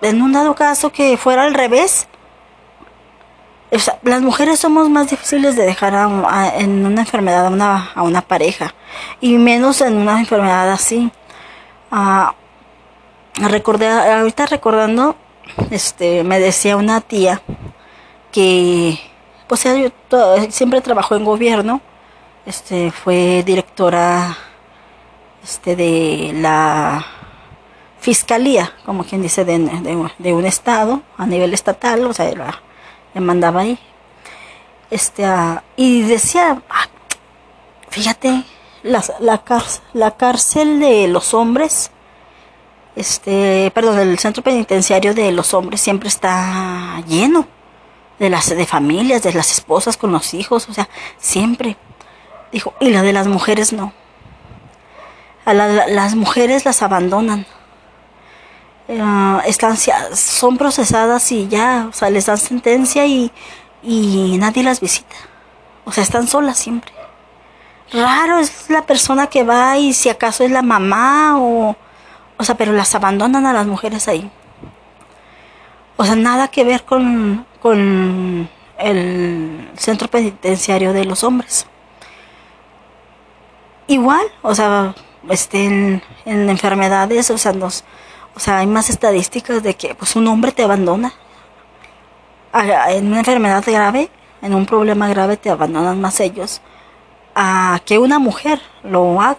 en 0.02 0.22
un 0.22 0.32
dado 0.32 0.54
caso 0.54 0.90
que 0.90 1.16
fuera 1.16 1.42
al 1.42 1.54
revés, 1.54 2.06
las 4.02 4.22
mujeres 4.22 4.58
somos 4.58 4.88
más 4.88 5.10
difíciles 5.10 5.56
de 5.56 5.64
dejar 5.64 5.94
en 6.54 6.86
una 6.86 7.02
enfermedad 7.02 7.46
a 7.46 7.50
una, 7.50 7.90
a 7.94 8.02
una, 8.02 8.22
pareja 8.22 8.74
y 9.20 9.36
menos 9.36 9.80
en 9.80 9.96
una 9.96 10.18
enfermedad 10.18 10.70
así. 10.70 11.10
Uh, 11.90 12.30
recordé, 13.46 13.88
ahorita 13.88 14.46
recordando, 14.46 15.16
este, 15.70 16.24
me 16.24 16.40
decía 16.40 16.76
una 16.76 17.00
tía 17.00 17.42
que, 18.32 18.98
pues 19.46 19.66
ella 19.66 19.92
siempre 20.50 20.80
trabajó 20.80 21.16
en 21.16 21.24
gobierno, 21.24 21.80
este, 22.46 22.90
fue 22.90 23.42
directora, 23.44 24.36
este, 25.42 25.76
de 25.76 26.32
la 26.34 27.04
fiscalía, 28.00 28.72
como 28.84 29.04
quien 29.04 29.22
dice, 29.22 29.44
de, 29.44 29.58
de, 30.18 30.32
un 30.32 30.44
estado 30.46 31.02
a 31.16 31.26
nivel 31.26 31.52
estatal, 31.54 32.04
o 32.06 32.12
sea, 32.12 32.30
le 33.14 33.20
mandaba 33.20 33.60
ahí. 33.60 33.78
Este, 34.90 35.24
y 35.76 36.02
decía, 36.02 36.62
ah, 36.70 36.86
fíjate, 37.90 38.44
la, 38.82 39.02
la, 39.20 39.38
cárcel, 39.44 39.82
la 39.92 40.16
cárcel 40.16 40.80
de 40.80 41.08
los 41.08 41.34
hombres, 41.34 41.90
este, 42.96 43.70
perdón, 43.74 43.98
el 43.98 44.18
centro 44.18 44.42
penitenciario 44.42 45.14
de 45.14 45.30
los 45.32 45.52
hombres 45.54 45.80
siempre 45.80 46.08
está 46.08 47.02
lleno 47.06 47.46
de 48.18 48.30
las 48.30 48.48
de 48.48 48.66
familias, 48.66 49.22
de 49.22 49.32
las 49.32 49.52
esposas 49.52 49.96
con 49.96 50.12
los 50.12 50.34
hijos, 50.34 50.68
o 50.68 50.72
sea, 50.72 50.88
siempre. 51.18 51.76
Dijo, 52.50 52.74
y 52.80 52.90
la 52.90 53.02
de 53.02 53.12
las 53.12 53.26
mujeres 53.26 53.72
no. 53.72 53.92
A 55.44 55.54
las 55.54 56.14
mujeres 56.14 56.64
las 56.64 56.82
abandonan 56.82 57.46
uh, 58.88 59.40
están, 59.46 59.76
son 59.76 60.56
procesadas 60.56 61.30
y 61.32 61.48
ya, 61.48 61.86
o 61.90 61.92
sea, 61.92 62.10
les 62.10 62.26
dan 62.26 62.38
sentencia 62.38 63.06
y, 63.06 63.30
y 63.82 64.36
nadie 64.38 64.62
las 64.62 64.80
visita. 64.80 65.16
O 65.84 65.92
sea, 65.92 66.02
están 66.02 66.26
solas 66.26 66.58
siempre. 66.58 66.92
Raro 67.92 68.38
es 68.38 68.68
la 68.68 68.82
persona 68.82 69.28
que 69.28 69.44
va 69.44 69.78
y 69.78 69.94
si 69.94 70.08
acaso 70.08 70.44
es 70.44 70.50
la 70.50 70.62
mamá 70.62 71.38
o... 71.38 71.76
O 72.36 72.44
sea, 72.44 72.56
pero 72.56 72.72
las 72.72 72.94
abandonan 72.94 73.46
a 73.46 73.52
las 73.52 73.66
mujeres 73.66 74.06
ahí. 74.06 74.30
O 75.96 76.04
sea, 76.04 76.14
nada 76.14 76.48
que 76.48 76.62
ver 76.62 76.84
con, 76.84 77.46
con 77.60 78.48
el 78.78 79.70
centro 79.76 80.08
penitenciario 80.08 80.92
de 80.92 81.04
los 81.04 81.24
hombres. 81.24 81.66
Igual, 83.88 84.26
o 84.42 84.54
sea, 84.54 84.94
este, 85.28 85.64
en, 85.64 86.02
en 86.26 86.48
enfermedades, 86.48 87.30
o 87.30 87.38
sea, 87.38 87.52
nos, 87.52 87.82
o 88.34 88.40
sea, 88.40 88.58
hay 88.58 88.66
más 88.66 88.90
estadísticas 88.90 89.62
de 89.62 89.74
que 89.74 89.94
pues 89.94 90.16
un 90.16 90.26
hombre 90.28 90.52
te 90.52 90.62
abandona. 90.62 91.12
En 92.88 93.08
una 93.08 93.18
enfermedad 93.18 93.64
grave, 93.66 94.10
en 94.42 94.54
un 94.54 94.66
problema 94.66 95.08
grave 95.08 95.36
te 95.36 95.50
abandonan 95.50 96.00
más 96.00 96.20
ellos 96.20 96.60
a 97.34 97.80
que 97.84 97.98
una 97.98 98.18
mujer 98.18 98.60
lo 98.82 99.20
haga. 99.20 99.38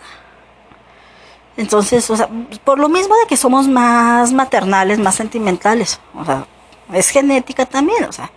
Entonces, 1.57 2.09
o 2.09 2.15
sea, 2.15 2.29
por 2.63 2.79
lo 2.79 2.87
mismo 2.87 3.15
de 3.15 3.27
que 3.27 3.35
somos 3.35 3.67
más 3.67 4.31
maternales, 4.31 4.99
más 4.99 5.15
sentimentales, 5.15 5.99
o 6.15 6.23
sea, 6.23 6.45
es 6.93 7.09
genética 7.09 7.65
también, 7.65 8.05
o 8.05 8.11
sea. 8.13 8.31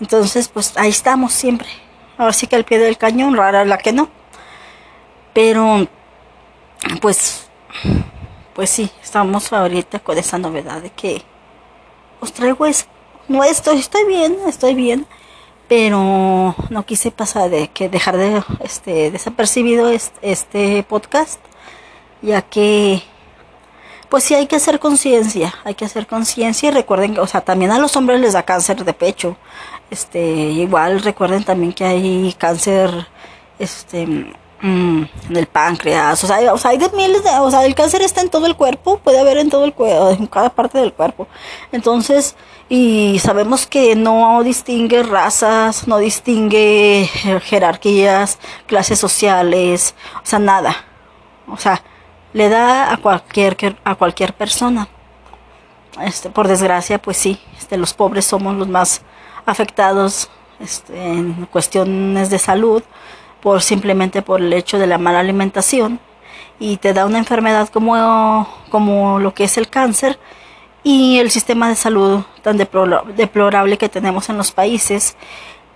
Entonces, 0.00 0.48
pues 0.48 0.76
ahí 0.76 0.88
estamos 0.88 1.32
siempre. 1.32 1.68
Ahora 2.16 2.32
sí 2.32 2.46
que 2.46 2.56
al 2.56 2.64
pie 2.64 2.78
del 2.78 2.96
cañón, 2.96 3.36
rara 3.36 3.64
la 3.64 3.76
que 3.76 3.92
no. 3.92 4.08
Pero, 5.34 5.86
pues, 7.02 7.48
pues 8.54 8.70
sí, 8.70 8.90
estamos 9.02 9.52
ahorita 9.52 9.98
con 9.98 10.16
esa 10.16 10.38
novedad 10.38 10.80
de 10.80 10.90
que 10.90 11.22
os 12.20 12.32
traigo 12.32 12.66
eso. 12.66 12.86
No 13.28 13.42
estoy, 13.42 13.78
estoy 13.78 14.04
bien, 14.04 14.36
estoy 14.46 14.74
bien, 14.74 15.06
pero 15.68 16.54
no 16.70 16.86
quise 16.86 17.10
pasar 17.10 17.50
de 17.50 17.68
que 17.68 17.88
dejar 17.88 18.16
de 18.16 18.42
este 18.60 19.10
desapercibido 19.10 19.88
este, 19.88 20.30
este 20.30 20.82
podcast, 20.84 21.40
ya 22.22 22.42
que 22.42 23.02
pues 24.08 24.24
sí 24.24 24.34
hay 24.34 24.46
que 24.46 24.56
hacer 24.56 24.78
conciencia, 24.78 25.54
hay 25.64 25.74
que 25.74 25.84
hacer 25.84 26.06
conciencia 26.06 26.68
y 26.68 26.72
recuerden 26.72 27.14
que, 27.14 27.20
o 27.20 27.26
sea, 27.26 27.40
también 27.40 27.72
a 27.72 27.78
los 27.78 27.96
hombres 27.96 28.20
les 28.20 28.34
da 28.34 28.44
cáncer 28.44 28.84
de 28.84 28.92
pecho. 28.92 29.36
Este, 29.90 30.20
igual 30.20 31.02
recuerden 31.02 31.44
también 31.44 31.72
que 31.72 31.84
hay 31.84 32.34
cáncer 32.38 33.08
este 33.58 34.32
mm, 34.64 35.04
en 35.28 35.36
el 35.36 35.46
páncreas, 35.46 36.24
o 36.24 36.26
sea, 36.26 36.52
o 36.52 36.58
sea, 36.58 36.70
hay 36.70 36.78
de 36.78 36.88
miles 36.90 37.22
de, 37.22 37.30
o 37.38 37.50
sea, 37.50 37.64
el 37.66 37.74
cáncer 37.74 38.02
está 38.02 38.22
en 38.22 38.30
todo 38.30 38.46
el 38.46 38.56
cuerpo, 38.56 38.98
puede 38.98 39.20
haber 39.20 39.36
en 39.38 39.50
todo 39.50 39.64
el 39.64 39.74
cuerpo, 39.74 40.10
en 40.10 40.26
cada 40.26 40.50
parte 40.50 40.78
del 40.78 40.92
cuerpo. 40.92 41.28
Entonces, 41.70 42.34
y 42.68 43.18
sabemos 43.20 43.66
que 43.66 43.94
no 43.94 44.42
distingue 44.42 45.02
razas, 45.02 45.86
no 45.86 45.98
distingue 45.98 47.08
jerarquías, 47.44 48.38
clases 48.66 48.98
sociales, 48.98 49.94
o 50.22 50.26
sea, 50.26 50.38
nada. 50.38 50.74
O 51.48 51.58
sea, 51.58 51.82
le 52.32 52.48
da 52.48 52.92
a 52.92 52.96
cualquier 52.96 53.76
a 53.84 53.94
cualquier 53.96 54.32
persona. 54.34 54.88
Este, 56.02 56.30
por 56.30 56.48
desgracia, 56.48 57.00
pues 57.00 57.16
sí, 57.18 57.38
este, 57.58 57.76
los 57.76 57.94
pobres 57.94 58.24
somos 58.24 58.56
los 58.56 58.68
más 58.68 59.02
afectados 59.46 60.30
este, 60.58 60.94
en 60.96 61.46
cuestiones 61.52 62.30
de 62.30 62.38
salud 62.38 62.82
por 63.44 63.60
simplemente 63.60 64.22
por 64.22 64.40
el 64.40 64.54
hecho 64.54 64.78
de 64.78 64.86
la 64.86 64.96
mala 64.96 65.20
alimentación 65.20 66.00
y 66.58 66.78
te 66.78 66.94
da 66.94 67.04
una 67.04 67.18
enfermedad 67.18 67.68
como, 67.68 68.48
como 68.70 69.20
lo 69.20 69.34
que 69.34 69.44
es 69.44 69.58
el 69.58 69.68
cáncer 69.68 70.18
y 70.82 71.18
el 71.18 71.30
sistema 71.30 71.68
de 71.68 71.74
salud 71.74 72.22
tan 72.40 72.56
deplorable 72.56 73.76
que 73.76 73.90
tenemos 73.90 74.30
en 74.30 74.38
los 74.38 74.50
países 74.50 75.14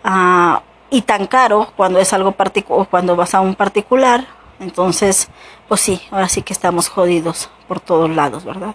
uh, 0.02 0.60
y 0.88 1.02
tan 1.02 1.26
caro 1.26 1.68
cuando 1.76 1.98
es 1.98 2.14
algo 2.14 2.32
particular 2.32 2.86
cuando 2.88 3.16
vas 3.16 3.34
a 3.34 3.40
un 3.40 3.54
particular 3.54 4.26
entonces 4.60 5.28
pues 5.68 5.82
sí 5.82 6.00
ahora 6.10 6.30
sí 6.30 6.40
que 6.40 6.54
estamos 6.54 6.88
jodidos 6.88 7.50
por 7.68 7.80
todos 7.80 8.08
lados 8.08 8.46
verdad 8.46 8.74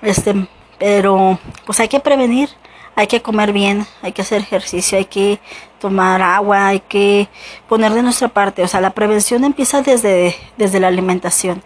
este 0.00 0.48
pero 0.78 1.38
pues 1.66 1.78
hay 1.78 1.88
que 1.88 2.00
prevenir 2.00 2.48
hay 2.96 3.06
que 3.06 3.22
comer 3.22 3.52
bien, 3.52 3.86
hay 4.02 4.12
que 4.12 4.22
hacer 4.22 4.40
ejercicio, 4.40 4.98
hay 4.98 5.06
que 5.06 5.40
tomar 5.80 6.22
agua, 6.22 6.68
hay 6.68 6.80
que 6.80 7.28
poner 7.68 7.92
de 7.92 8.02
nuestra 8.02 8.28
parte. 8.28 8.62
O 8.62 8.68
sea, 8.68 8.80
la 8.80 8.90
prevención 8.90 9.44
empieza 9.44 9.82
desde, 9.82 10.36
desde 10.56 10.80
la 10.80 10.88
alimentación. 10.88 11.62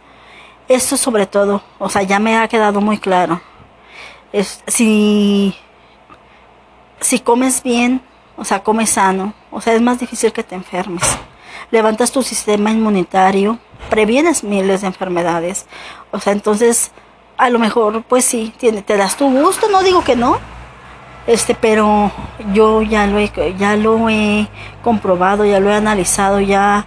Esto 0.68 0.96
sobre 0.96 1.26
todo, 1.26 1.62
o 1.78 1.88
sea, 1.88 2.02
ya 2.02 2.18
me 2.18 2.36
ha 2.36 2.48
quedado 2.48 2.80
muy 2.80 2.98
claro. 2.98 3.40
Es, 4.32 4.62
si, 4.66 5.54
si 7.00 7.20
comes 7.20 7.62
bien, 7.62 8.02
o 8.36 8.44
sea, 8.44 8.62
comes 8.62 8.90
sano, 8.90 9.34
o 9.50 9.60
sea, 9.60 9.74
es 9.74 9.80
más 9.80 9.98
difícil 9.98 10.32
que 10.32 10.42
te 10.42 10.54
enfermes. 10.54 11.02
Levantas 11.70 12.12
tu 12.12 12.22
sistema 12.22 12.70
inmunitario, 12.70 13.58
previenes 13.90 14.44
miles 14.44 14.82
de 14.82 14.88
enfermedades. 14.88 15.66
O 16.10 16.20
sea, 16.20 16.32
entonces, 16.32 16.90
a 17.36 17.50
lo 17.50 17.58
mejor, 17.58 18.02
pues 18.04 18.24
sí, 18.24 18.52
te 18.58 18.96
das 18.96 19.16
tu 19.16 19.30
gusto, 19.30 19.68
no 19.68 19.82
digo 19.82 20.04
que 20.04 20.16
no, 20.16 20.38
este 21.28 21.54
pero 21.54 22.10
yo 22.54 22.80
ya 22.80 23.06
lo 23.06 23.18
he 23.18 23.30
ya 23.58 23.76
lo 23.76 24.08
he 24.08 24.48
comprobado 24.82 25.44
ya 25.44 25.60
lo 25.60 25.70
he 25.70 25.74
analizado 25.74 26.40
ya 26.40 26.86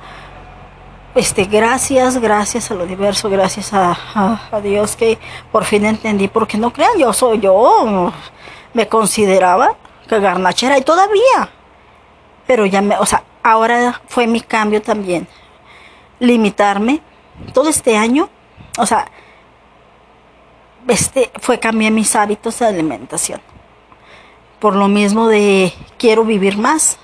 este 1.13 1.45
gracias 1.45 2.17
gracias 2.17 2.71
al 2.71 2.81
universo 2.81 3.29
gracias 3.29 3.71
a, 3.71 3.95
a, 4.51 4.59
Dios 4.61 4.95
que 4.95 5.19
por 5.51 5.63
fin 5.63 5.85
entendí 5.85 6.27
porque 6.27 6.57
no 6.57 6.73
crean 6.73 6.97
yo 6.97 7.13
soy 7.13 7.39
yo 7.39 8.11
me 8.73 8.87
consideraba 8.87 9.75
que 10.09 10.19
garnachera 10.19 10.75
y 10.79 10.81
todavía 10.81 11.49
pero 12.47 12.65
ya 12.65 12.81
me 12.81 12.97
o 12.97 13.05
sea 13.05 13.23
ahora 13.43 14.01
fue 14.07 14.25
mi 14.25 14.41
cambio 14.41 14.81
también 14.81 15.27
limitarme 16.17 16.99
todo 17.53 17.69
este 17.69 17.95
año 17.95 18.27
o 18.79 18.87
sea 18.87 19.05
este 20.87 21.29
fue 21.39 21.59
cambiar 21.59 21.91
mis 21.91 22.15
hábitos 22.15 22.57
de 22.57 22.65
alimentación 22.65 23.50
por 24.61 24.75
lo 24.75 24.87
mismo 24.87 25.27
de 25.27 25.73
quiero 25.97 26.23
vivir 26.23 26.55
más, 26.55 26.99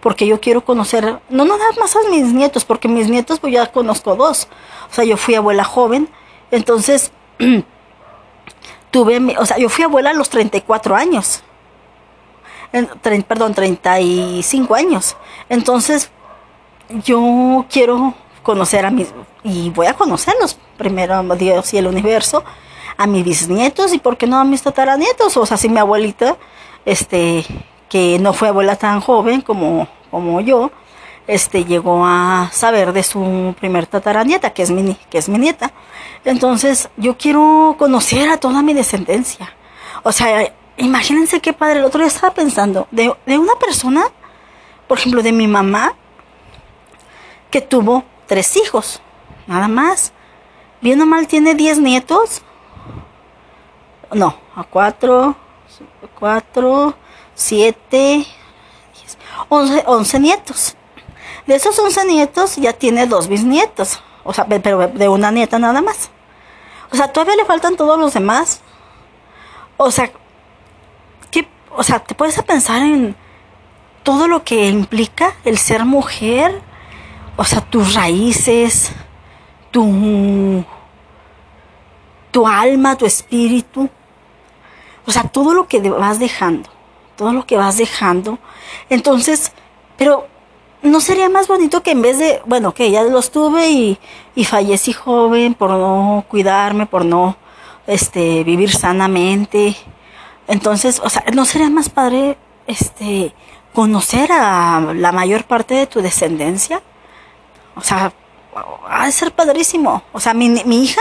porque 0.00 0.26
yo 0.26 0.40
quiero 0.40 0.62
conocer, 0.64 1.20
no 1.30 1.44
nada 1.46 1.64
más 1.80 1.96
a 1.96 2.00
mis 2.10 2.34
nietos, 2.34 2.66
porque 2.66 2.86
mis 2.86 3.08
nietos 3.08 3.40
pues 3.40 3.52
ya 3.52 3.66
conozco 3.72 4.14
dos, 4.14 4.46
o 4.90 4.94
sea, 4.94 5.04
yo 5.04 5.16
fui 5.16 5.34
abuela 5.34 5.64
joven, 5.64 6.08
entonces 6.50 7.10
tuve, 8.90 9.36
o 9.38 9.46
sea, 9.46 9.56
yo 9.56 9.70
fui 9.70 9.84
abuela 9.84 10.10
a 10.10 10.12
los 10.12 10.28
34 10.28 10.94
años, 10.94 11.42
en, 12.72 12.86
perdón, 13.22 13.54
35 13.54 14.74
años, 14.74 15.16
entonces 15.48 16.10
yo 16.90 17.64
quiero 17.70 18.12
conocer 18.42 18.84
a 18.84 18.90
mis, 18.90 19.08
y 19.42 19.70
voy 19.70 19.86
a 19.86 19.94
conocerlos, 19.94 20.58
primero 20.76 21.22
Dios 21.36 21.72
y 21.72 21.78
el 21.78 21.86
universo, 21.86 22.44
a 22.98 23.06
mis 23.06 23.24
bisnietos 23.24 23.94
y 23.94 23.98
por 23.98 24.18
qué 24.18 24.26
no 24.26 24.38
a 24.38 24.44
mis 24.44 24.62
tataranietos, 24.62 25.38
o 25.38 25.46
sea, 25.46 25.56
si 25.56 25.70
mi 25.70 25.78
abuelita 25.78 26.36
este, 26.88 27.44
que 27.90 28.18
no 28.18 28.32
fue 28.32 28.48
abuela 28.48 28.76
tan 28.76 29.00
joven 29.00 29.42
como, 29.42 29.86
como 30.10 30.40
yo, 30.40 30.70
este, 31.26 31.66
llegó 31.66 32.06
a 32.06 32.48
saber 32.50 32.94
de 32.94 33.02
su 33.02 33.54
primer 33.60 33.86
tataranieta, 33.86 34.54
que 34.54 34.62
es 34.62 34.70
mi, 34.70 34.94
que 35.10 35.18
es 35.18 35.28
mi 35.28 35.38
nieta. 35.38 35.70
Entonces, 36.24 36.88
yo 36.96 37.18
quiero 37.18 37.76
conocer 37.78 38.30
a 38.30 38.38
toda 38.38 38.62
mi 38.62 38.72
descendencia. 38.72 39.54
O 40.02 40.12
sea, 40.12 40.50
imagínense 40.78 41.40
qué 41.40 41.52
padre. 41.52 41.80
El 41.80 41.84
otro 41.84 42.00
día 42.00 42.08
estaba 42.08 42.32
pensando 42.32 42.88
de, 42.90 43.14
de 43.26 43.38
una 43.38 43.54
persona, 43.56 44.04
por 44.86 44.98
ejemplo, 44.98 45.22
de 45.22 45.32
mi 45.32 45.46
mamá, 45.46 45.92
que 47.50 47.60
tuvo 47.60 48.04
tres 48.26 48.56
hijos, 48.56 49.02
nada 49.46 49.68
más. 49.68 50.14
Bien 50.80 51.02
o 51.02 51.06
mal 51.06 51.26
tiene 51.26 51.54
diez 51.54 51.78
nietos. 51.78 52.40
No, 54.10 54.34
a 54.56 54.64
cuatro, 54.64 55.36
4, 56.18 56.94
7, 57.34 58.26
11, 59.48 59.84
11 59.86 60.20
nietos. 60.20 60.76
De 61.46 61.54
esos 61.54 61.78
11 61.78 62.04
nietos 62.04 62.56
ya 62.56 62.72
tiene 62.72 63.06
dos 63.06 63.28
bisnietos, 63.28 64.02
o 64.24 64.34
sea, 64.34 64.46
pero 64.46 64.88
de 64.88 65.08
una 65.08 65.30
nieta 65.30 65.58
nada 65.58 65.80
más. 65.80 66.10
O 66.90 66.96
sea, 66.96 67.12
todavía 67.12 67.36
le 67.36 67.44
faltan 67.44 67.76
todos 67.76 67.98
los 67.98 68.14
demás. 68.14 68.60
O 69.76 69.90
sea, 69.90 70.10
¿qué, 71.30 71.48
o 71.70 71.82
sea, 71.82 72.00
te 72.00 72.14
puedes 72.14 72.40
pensar 72.42 72.82
en 72.82 73.16
todo 74.02 74.26
lo 74.26 74.42
que 74.42 74.68
implica 74.68 75.34
el 75.44 75.58
ser 75.58 75.84
mujer, 75.84 76.60
o 77.36 77.44
sea, 77.44 77.60
tus 77.60 77.94
raíces, 77.94 78.90
tu, 79.70 80.64
tu 82.30 82.46
alma, 82.46 82.96
tu 82.96 83.06
espíritu, 83.06 83.88
o 85.08 85.10
sea, 85.10 85.22
todo 85.22 85.54
lo 85.54 85.66
que 85.68 85.80
vas 85.80 86.18
dejando, 86.18 86.68
todo 87.16 87.32
lo 87.32 87.46
que 87.46 87.56
vas 87.56 87.78
dejando. 87.78 88.38
Entonces, 88.90 89.52
pero 89.96 90.28
¿no 90.82 91.00
sería 91.00 91.30
más 91.30 91.48
bonito 91.48 91.82
que 91.82 91.92
en 91.92 92.02
vez 92.02 92.18
de, 92.18 92.42
bueno, 92.44 92.74
que 92.74 92.90
ya 92.90 93.02
los 93.04 93.30
tuve 93.30 93.70
y, 93.70 93.98
y 94.34 94.44
fallecí 94.44 94.92
joven 94.92 95.54
por 95.54 95.70
no 95.70 96.26
cuidarme, 96.28 96.84
por 96.84 97.06
no 97.06 97.38
este, 97.86 98.44
vivir 98.44 98.70
sanamente? 98.70 99.74
Entonces, 100.46 101.00
o 101.02 101.08
sea, 101.08 101.24
¿no 101.32 101.46
sería 101.46 101.70
más 101.70 101.88
padre 101.88 102.36
este, 102.66 103.34
conocer 103.72 104.30
a 104.30 104.92
la 104.94 105.12
mayor 105.12 105.44
parte 105.44 105.72
de 105.72 105.86
tu 105.86 106.02
descendencia? 106.02 106.82
O 107.76 107.80
sea, 107.80 108.12
ha 108.90 109.06
de 109.06 109.12
ser 109.12 109.32
padrísimo. 109.32 110.02
O 110.12 110.20
sea, 110.20 110.34
mi, 110.34 110.50
mi 110.50 110.84
hija, 110.84 111.00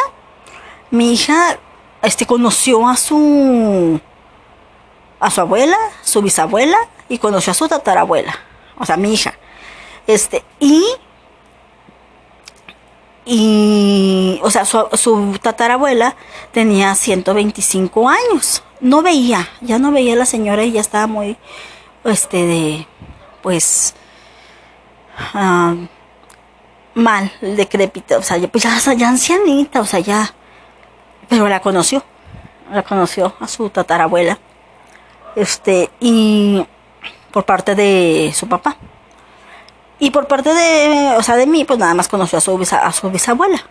mi 0.92 1.12
hija 1.12 1.60
este 2.02 2.26
conoció 2.26 2.88
a 2.88 2.96
su 2.96 4.00
a 5.20 5.32
su 5.32 5.42
abuela, 5.42 5.78
su 6.04 6.22
bisabuela 6.22 6.78
y 7.10 7.18
conoció 7.18 7.52
a 7.52 7.56
su 7.56 7.68
tatarabuela, 7.68 8.36
o 8.78 8.86
sea, 8.86 8.98
mi 8.98 9.14
hija. 9.14 9.34
Este, 10.06 10.44
y 10.60 10.86
y 13.26 14.40
o 14.42 14.50
sea, 14.50 14.64
su, 14.64 14.88
su 14.94 15.38
tatarabuela 15.42 16.16
tenía 16.52 16.96
125 16.96 18.10
años. 18.10 18.64
No 18.80 19.02
veía, 19.02 19.50
ya 19.62 19.80
no 19.80 19.92
veía 19.92 20.14
a 20.14 20.18
la 20.18 20.26
señora 20.26 20.64
y 20.64 20.72
ya 20.72 20.82
estaba 20.82 21.08
muy 21.08 21.36
este 22.06 22.38
de 22.38 22.88
pues 23.42 23.96
uh, 25.34 25.88
mal, 26.94 27.32
decrépita, 27.42 28.18
o 28.18 28.24
sea, 28.24 28.40
pues 28.48 28.64
ya, 28.64 28.94
ya 28.94 29.10
ancianita, 29.10 29.82
o 29.82 29.86
sea, 29.86 30.00
ya 30.00 30.34
pero 31.28 31.48
la 31.48 31.60
conoció, 31.60 32.04
la 32.72 32.84
conoció 32.84 33.34
a 33.40 33.48
su 33.48 33.70
tatarabuela, 33.70 34.38
este, 35.36 35.90
y 36.00 36.66
por 37.32 37.46
parte 37.46 37.76
de 37.76 38.32
su 38.36 38.48
papá. 38.48 38.78
Y 40.00 40.12
por 40.12 40.28
parte 40.28 40.54
de, 40.54 41.16
o 41.18 41.24
sea, 41.24 41.36
de 41.36 41.48
mí, 41.48 41.66
pues 41.66 41.80
nada 41.80 41.94
más 41.94 42.08
conoció 42.08 42.38
a 42.38 42.42
su, 42.42 42.68
a 42.72 42.92
su 42.92 43.10
bisabuela. 43.10 43.64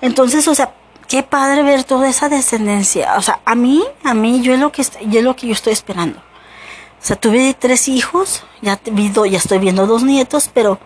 Entonces, 0.00 0.46
o 0.48 0.54
sea, 0.54 0.74
qué 1.08 1.22
padre 1.22 1.62
ver 1.62 1.84
toda 1.84 2.08
esa 2.08 2.28
descendencia. 2.28 3.16
O 3.16 3.22
sea, 3.22 3.40
a 3.44 3.54
mí, 3.54 3.84
a 4.02 4.14
mí, 4.14 4.42
yo 4.42 4.52
es 4.54 4.58
lo 4.58 4.72
que, 4.72 4.82
yo 4.82 5.20
es 5.20 5.24
lo 5.24 5.36
que 5.36 5.46
yo 5.46 5.52
estoy 5.52 5.72
esperando. 5.72 6.18
O 6.18 7.04
sea, 7.04 7.16
tuve 7.16 7.54
tres 7.58 7.88
hijos, 7.88 8.44
ya, 8.60 8.80
ya 8.84 9.38
estoy 9.38 9.58
viendo 9.58 9.86
dos 9.86 10.02
nietos, 10.02 10.50
pero 10.52 10.78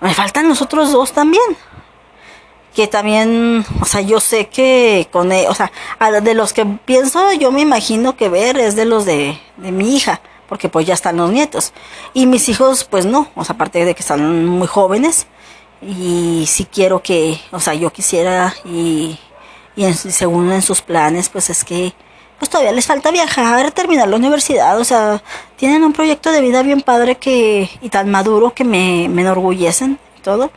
me 0.00 0.14
faltan 0.14 0.48
los 0.48 0.62
otros 0.62 0.92
dos 0.92 1.12
también 1.12 1.56
que 2.74 2.86
también, 2.86 3.64
o 3.80 3.84
sea, 3.84 4.00
yo 4.00 4.20
sé 4.20 4.48
que 4.48 5.08
con, 5.10 5.32
e, 5.32 5.48
o 5.48 5.54
sea, 5.54 5.70
de 6.22 6.34
los 6.34 6.52
que 6.52 6.64
pienso, 6.64 7.32
yo 7.32 7.52
me 7.52 7.60
imagino 7.60 8.16
que 8.16 8.28
ver 8.28 8.58
es 8.58 8.76
de 8.76 8.84
los 8.84 9.04
de, 9.04 9.38
de 9.56 9.72
mi 9.72 9.94
hija, 9.96 10.20
porque 10.48 10.68
pues 10.68 10.86
ya 10.86 10.94
están 10.94 11.16
los 11.16 11.30
nietos. 11.30 11.72
Y 12.14 12.26
mis 12.26 12.48
hijos, 12.48 12.84
pues 12.84 13.06
no, 13.06 13.28
o 13.34 13.44
sea, 13.44 13.54
aparte 13.54 13.84
de 13.84 13.94
que 13.94 14.00
están 14.00 14.46
muy 14.46 14.66
jóvenes, 14.66 15.26
y 15.82 16.44
si 16.46 16.64
quiero 16.64 17.02
que, 17.02 17.40
o 17.50 17.60
sea, 17.60 17.74
yo 17.74 17.92
quisiera 17.92 18.54
y, 18.64 19.18
y 19.74 19.84
en, 19.84 19.94
según 19.94 20.50
en 20.52 20.62
sus 20.62 20.80
planes, 20.80 21.28
pues 21.28 21.50
es 21.50 21.64
que 21.64 21.92
pues 22.38 22.50
todavía 22.50 22.72
les 22.72 22.86
falta 22.86 23.12
viajar, 23.12 23.70
terminar 23.70 24.08
la 24.08 24.16
universidad, 24.16 24.78
o 24.78 24.84
sea, 24.84 25.22
tienen 25.56 25.84
un 25.84 25.92
proyecto 25.92 26.32
de 26.32 26.40
vida 26.40 26.62
bien 26.62 26.80
padre 26.80 27.16
que 27.16 27.70
y 27.80 27.88
tan 27.88 28.10
maduro 28.10 28.52
que 28.52 28.64
me, 28.64 29.08
me 29.08 29.22
enorgullecen 29.22 29.98
todo. 30.22 30.50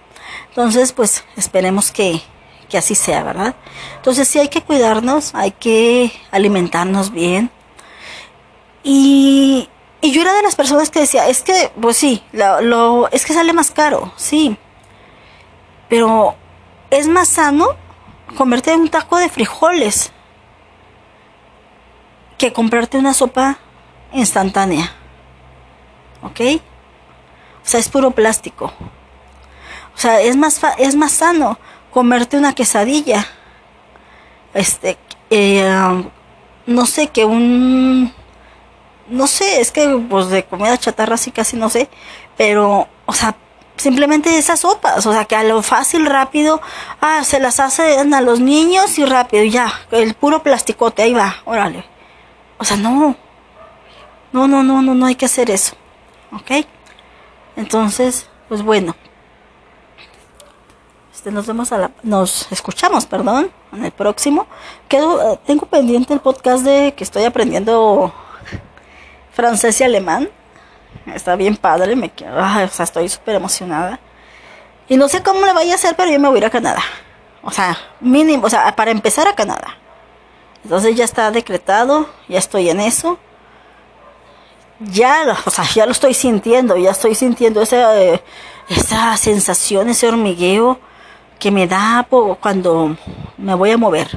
Entonces, 0.56 0.94
pues 0.94 1.26
esperemos 1.36 1.92
que, 1.92 2.22
que 2.70 2.78
así 2.78 2.96
sea, 2.96 3.24
¿verdad? 3.24 3.56
Entonces 3.98 4.26
sí 4.26 4.40
hay 4.40 4.48
que 4.48 4.62
cuidarnos, 4.62 5.36
hay 5.36 5.52
que 5.52 6.14
alimentarnos 6.32 7.12
bien. 7.12 7.52
Y, 8.82 9.68
y 10.00 10.12
yo 10.14 10.22
era 10.22 10.34
de 10.34 10.44
las 10.44 10.56
personas 10.56 10.90
que 10.90 11.02
decía, 11.02 11.28
es 11.28 11.42
que, 11.42 11.74
pues 11.82 11.98
sí, 11.98 12.24
lo, 12.32 13.10
es 13.12 13.26
que 13.26 13.34
sale 13.34 13.52
más 13.52 13.70
caro, 13.70 14.14
sí. 14.16 14.56
Pero 15.90 16.36
es 16.90 17.10
más 17.10 17.28
sano 17.28 17.76
comerte 18.38 18.74
un 18.74 18.88
taco 18.88 19.18
de 19.18 19.28
frijoles 19.28 20.14
que 22.38 22.54
comprarte 22.54 22.98
una 22.98 23.14
sopa 23.14 23.60
instantánea. 24.14 24.90
¿Ok? 26.22 26.40
O 27.62 27.68
sea, 27.68 27.82
es 27.82 27.90
puro 27.90 28.12
plástico. 28.12 28.72
O 29.96 29.98
sea, 29.98 30.22
es 30.22 30.36
más, 30.36 30.62
es 30.78 30.96
más 30.96 31.12
sano 31.14 31.58
comerte 31.92 32.38
una 32.38 32.54
quesadilla. 32.54 33.26
Este, 34.54 34.98
eh, 35.30 36.04
no 36.66 36.86
sé, 36.86 37.08
que 37.08 37.26
un... 37.26 38.14
No 39.08 39.28
sé, 39.28 39.62
es 39.62 39.72
que 39.72 39.88
pues 40.10 40.30
de 40.30 40.44
comida 40.44 40.78
chatarra 40.78 41.16
sí 41.16 41.32
casi 41.32 41.58
no 41.58 41.70
sé. 41.70 41.90
Pero, 42.36 42.88
o 43.06 43.14
sea, 43.14 43.36
simplemente 43.78 44.38
esas 44.38 44.62
sopas, 44.62 45.06
o 45.06 45.14
sea, 45.14 45.26
que 45.26 45.36
a 45.36 45.44
lo 45.44 45.62
fácil, 45.62 46.06
rápido, 46.06 46.62
ah, 47.02 47.24
se 47.24 47.40
las 47.40 47.60
hacen 47.60 48.14
a 48.14 48.22
los 48.22 48.40
niños 48.40 48.98
y 48.98 49.06
rápido, 49.06 49.44
ya, 49.44 49.72
el 49.92 50.14
puro 50.16 50.44
plasticote, 50.44 51.04
ahí 51.04 51.14
va, 51.14 51.36
órale. 51.46 51.86
O 52.58 52.66
sea, 52.66 52.78
no. 52.78 53.16
No, 54.32 54.48
no, 54.48 54.64
no, 54.64 54.82
no, 54.82 54.96
no 54.96 55.06
hay 55.06 55.16
que 55.16 55.26
hacer 55.26 55.50
eso. 55.50 55.76
¿Ok? 56.32 56.66
Entonces, 57.56 58.28
pues 58.50 58.62
bueno. 58.62 58.96
Este, 61.26 61.34
nos 61.34 61.48
vemos 61.48 61.72
a 61.72 61.80
la, 61.80 61.92
nos 62.04 62.52
escuchamos, 62.52 63.08
perdón, 63.08 63.50
en 63.74 63.84
el 63.84 63.92
próximo. 63.92 64.46
Quedo, 64.88 65.34
eh, 65.34 65.40
tengo 65.44 65.66
pendiente 65.66 66.14
el 66.14 66.20
podcast 66.20 66.64
de 66.64 66.94
que 66.96 67.04
estoy 67.04 67.24
aprendiendo 67.24 68.14
francés 69.34 69.82
y 69.82 69.86
alemán. 69.86 70.30
Está 71.16 71.36
bien 71.36 71.58
padre, 71.58 71.96
me 71.96 72.12
o 72.30 72.68
sea, 72.68 72.84
estoy 72.84 73.10
súper 73.10 73.34
emocionada. 73.34 74.00
Y 74.88 74.98
no 74.98 75.10
sé 75.10 75.24
cómo 75.24 75.44
le 75.48 75.54
vaya 75.54 75.72
a 75.72 75.76
hacer, 75.78 75.96
pero 75.96 76.12
yo 76.12 76.20
me 76.20 76.28
voy 76.28 76.38
a 76.38 76.42
ir 76.42 76.46
a 76.46 76.52
Canadá. 76.52 76.84
O 77.42 77.50
sea, 77.50 77.76
mínimo, 78.02 78.46
o 78.46 78.50
sea, 78.52 78.76
para 78.76 78.92
empezar 78.92 79.28
a 79.28 79.34
Canadá. 79.34 79.80
Entonces 80.64 80.96
ya 80.96 81.06
está 81.06 81.32
decretado, 81.32 82.08
ya 82.28 82.38
estoy 82.38 82.70
en 82.70 82.82
eso. 82.82 83.18
Ya, 84.80 85.36
o 85.44 85.50
sea, 85.50 85.66
ya 85.74 85.88
lo 85.88 85.92
estoy 85.92 86.14
sintiendo, 86.14 86.78
ya 86.78 86.92
estoy 86.92 87.16
sintiendo 87.16 87.64
esa, 87.64 88.00
eh, 88.00 88.22
esa 88.70 89.18
sensación, 89.18 89.90
ese 89.90 90.08
hormigueo 90.08 90.80
que 91.40 91.52
me 91.52 91.68
da 91.68 92.06
cuando 92.40 92.96
me 93.38 93.54
voy 93.54 93.72
a 93.72 93.78
mover 93.78 94.08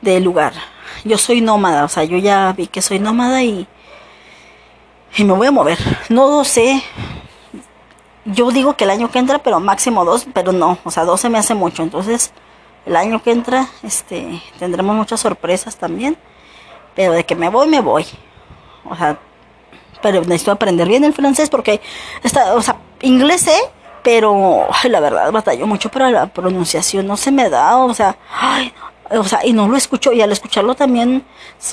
del 0.00 0.24
lugar. 0.24 0.52
Yo 1.04 1.18
soy 1.18 1.40
nómada, 1.40 1.84
o 1.84 1.88
sea, 1.88 2.04
yo 2.04 2.18
ya 2.18 2.52
vi 2.52 2.66
que 2.66 2.82
soy 2.82 2.98
nómada 2.98 3.42
y, 3.42 3.66
y 5.16 5.24
me 5.24 5.32
voy 5.32 5.46
a 5.46 5.52
mover. 5.52 5.78
No 6.08 6.28
lo 6.28 6.44
sé. 6.44 6.82
Yo 8.24 8.50
digo 8.50 8.76
que 8.76 8.84
el 8.84 8.90
año 8.90 9.10
que 9.10 9.18
entra, 9.18 9.38
pero 9.38 9.60
máximo 9.60 10.04
dos, 10.04 10.26
pero 10.32 10.52
no, 10.52 10.78
o 10.84 10.90
sea, 10.90 11.04
dos 11.04 11.20
se 11.20 11.28
me 11.28 11.38
hace 11.38 11.54
mucho. 11.54 11.82
Entonces, 11.82 12.32
el 12.86 12.96
año 12.96 13.22
que 13.22 13.32
entra 13.32 13.68
este, 13.82 14.42
tendremos 14.58 14.96
muchas 14.96 15.20
sorpresas 15.20 15.76
también. 15.76 16.16
Pero 16.94 17.12
de 17.12 17.24
que 17.24 17.34
me 17.34 17.48
voy, 17.48 17.68
me 17.68 17.80
voy. 17.80 18.06
O 18.88 18.96
sea, 18.96 19.18
pero 20.00 20.20
necesito 20.20 20.52
aprender 20.52 20.86
bien 20.86 21.04
el 21.04 21.12
francés 21.12 21.50
porque, 21.50 21.80
está, 22.22 22.54
o 22.54 22.62
sea, 22.62 22.76
inglés 23.00 23.42
sé, 23.42 23.56
pero 24.04 24.68
la 24.84 25.00
verdad 25.00 25.32
batallo 25.32 25.66
mucho 25.66 25.90
para 25.90 26.10
la 26.10 26.26
pronunciación, 26.26 27.06
no 27.06 27.16
se 27.16 27.32
me 27.32 27.48
da, 27.48 27.78
o 27.78 27.94
sea, 27.94 28.16
o 29.10 29.24
sea, 29.24 29.44
y 29.44 29.54
no 29.54 29.66
lo 29.66 29.76
escucho, 29.76 30.12
y 30.12 30.20
al 30.20 30.30
escucharlo 30.30 30.74
también, 30.74 31.24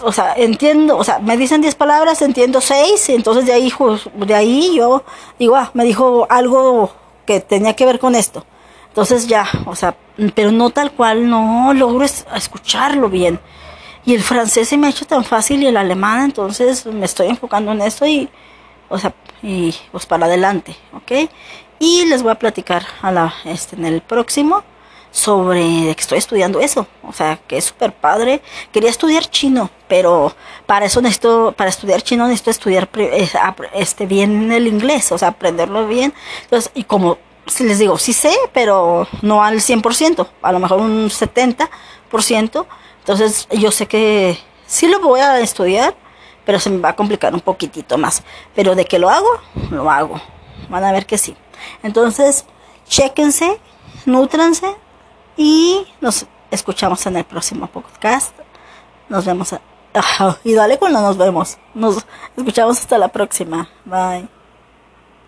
o 0.02 0.12
sea, 0.14 0.34
entiendo, 0.38 0.98
o 0.98 1.04
sea, 1.04 1.20
me 1.20 1.36
dicen 1.36 1.62
10 1.62 1.76
palabras, 1.76 2.22
entiendo 2.22 2.62
6, 2.62 3.10
y 3.10 3.16
entonces 3.16 3.46
de 3.46 3.54
ahí, 3.54 3.72
de 4.16 4.34
ahí 4.34 4.76
yo 4.76 5.04
digo, 5.38 5.58
ah, 5.58 5.72
me 5.74 5.84
dijo 5.84 6.26
algo 6.30 6.94
que 7.26 7.42
tenía 7.42 7.76
que 7.76 7.86
ver 7.86 8.00
con 8.00 8.16
esto. 8.16 8.46
Entonces 8.88 9.28
ya, 9.28 9.46
o 9.66 9.76
sea, 9.76 9.96
pero 10.34 10.52
no 10.52 10.70
tal 10.70 10.92
cual, 10.92 11.30
no 11.30 11.74
logro 11.74 12.06
escucharlo 12.06 13.10
bien. 13.10 13.40
Y 14.06 14.16
el 14.16 14.24
francés 14.24 14.70
se 14.70 14.78
me 14.78 14.88
ha 14.88 14.90
hecho 14.90 15.06
tan 15.06 15.24
fácil 15.26 15.62
y 15.64 15.68
el 15.68 15.78
alemán, 15.78 16.26
entonces 16.26 16.86
me 16.86 17.06
estoy 17.06 17.28
enfocando 17.28 17.72
en 17.74 17.82
eso 17.82 18.06
y, 18.06 18.30
o 18.90 18.98
sea, 18.98 19.14
y 19.44 19.76
pues 19.92 20.06
para 20.06 20.26
adelante, 20.26 20.76
¿ok? 20.94 21.30
Y 21.82 22.06
les 22.06 22.22
voy 22.22 22.32
a 22.32 22.36
platicar 22.36 22.86
a 23.02 23.12
la, 23.12 23.34
este, 23.44 23.76
en 23.76 23.86
el 23.86 24.02
próximo 24.02 24.64
sobre 25.10 25.96
que 25.96 26.02
estoy 26.02 26.20
estudiando 26.20 26.60
eso, 26.60 26.86
o 27.02 27.12
sea, 27.12 27.38
que 27.48 27.58
es 27.58 27.66
súper 27.66 27.92
padre. 27.92 28.44
Quería 28.72 28.92
estudiar 28.92 29.26
chino, 29.26 29.72
pero 29.88 30.32
para 30.68 30.86
eso 30.86 31.02
necesito, 31.02 31.56
para 31.58 31.72
estudiar 31.72 32.04
chino 32.04 32.28
necesito 32.28 32.52
estudiar 32.52 32.88
eh, 32.98 33.28
este 33.74 34.06
bien 34.06 34.52
el 34.52 34.68
inglés, 34.68 35.12
o 35.12 35.18
sea, 35.18 35.30
aprenderlo 35.30 35.88
bien. 35.88 36.14
Entonces, 36.44 36.72
y 36.76 36.84
como 36.84 37.18
les 37.60 37.80
digo, 37.80 37.98
sí 37.98 38.14
sé, 38.14 38.32
pero 38.54 39.08
no 39.24 39.44
al 39.44 39.56
100%, 39.56 40.28
a 40.40 40.52
lo 40.52 40.60
mejor 40.60 40.82
un 40.82 41.10
70%. 41.10 41.68
Entonces 43.00 43.48
yo 43.50 43.72
sé 43.72 43.88
que 43.88 44.38
sí 44.68 44.88
lo 44.88 45.00
voy 45.00 45.22
a 45.22 45.40
estudiar, 45.40 45.96
pero 46.46 46.60
se 46.60 46.70
me 46.70 46.78
va 46.78 46.90
a 46.90 46.96
complicar 46.96 47.34
un 47.34 47.42
poquitito 47.42 47.98
más. 47.98 48.22
Pero 48.54 48.76
de 48.76 48.86
que 48.86 49.00
lo 49.00 49.10
hago, 49.10 49.30
lo 49.72 49.90
hago. 49.90 50.22
Van 50.70 50.84
a 50.84 50.92
ver 50.92 51.08
que 51.08 51.18
sí. 51.18 51.36
Entonces, 51.84 52.46
chequense, 52.88 53.60
nutranse 54.06 54.76
y 55.38 55.86
nos 56.02 56.26
escuchamos 56.52 57.06
en 57.06 57.18
el 57.18 57.24
próximo 57.24 57.68
podcast. 57.68 58.36
Nos 59.10 59.26
vemos. 59.26 59.56
y 60.44 60.54
dale 60.54 60.78
cuando 60.78 61.02
nos 61.02 61.18
vemos. 61.18 61.58
Nos 61.74 62.06
escuchamos 62.38 62.80
hasta 62.80 62.98
la 62.98 63.10
próxima. 63.10 63.70
Bye. 63.86 64.41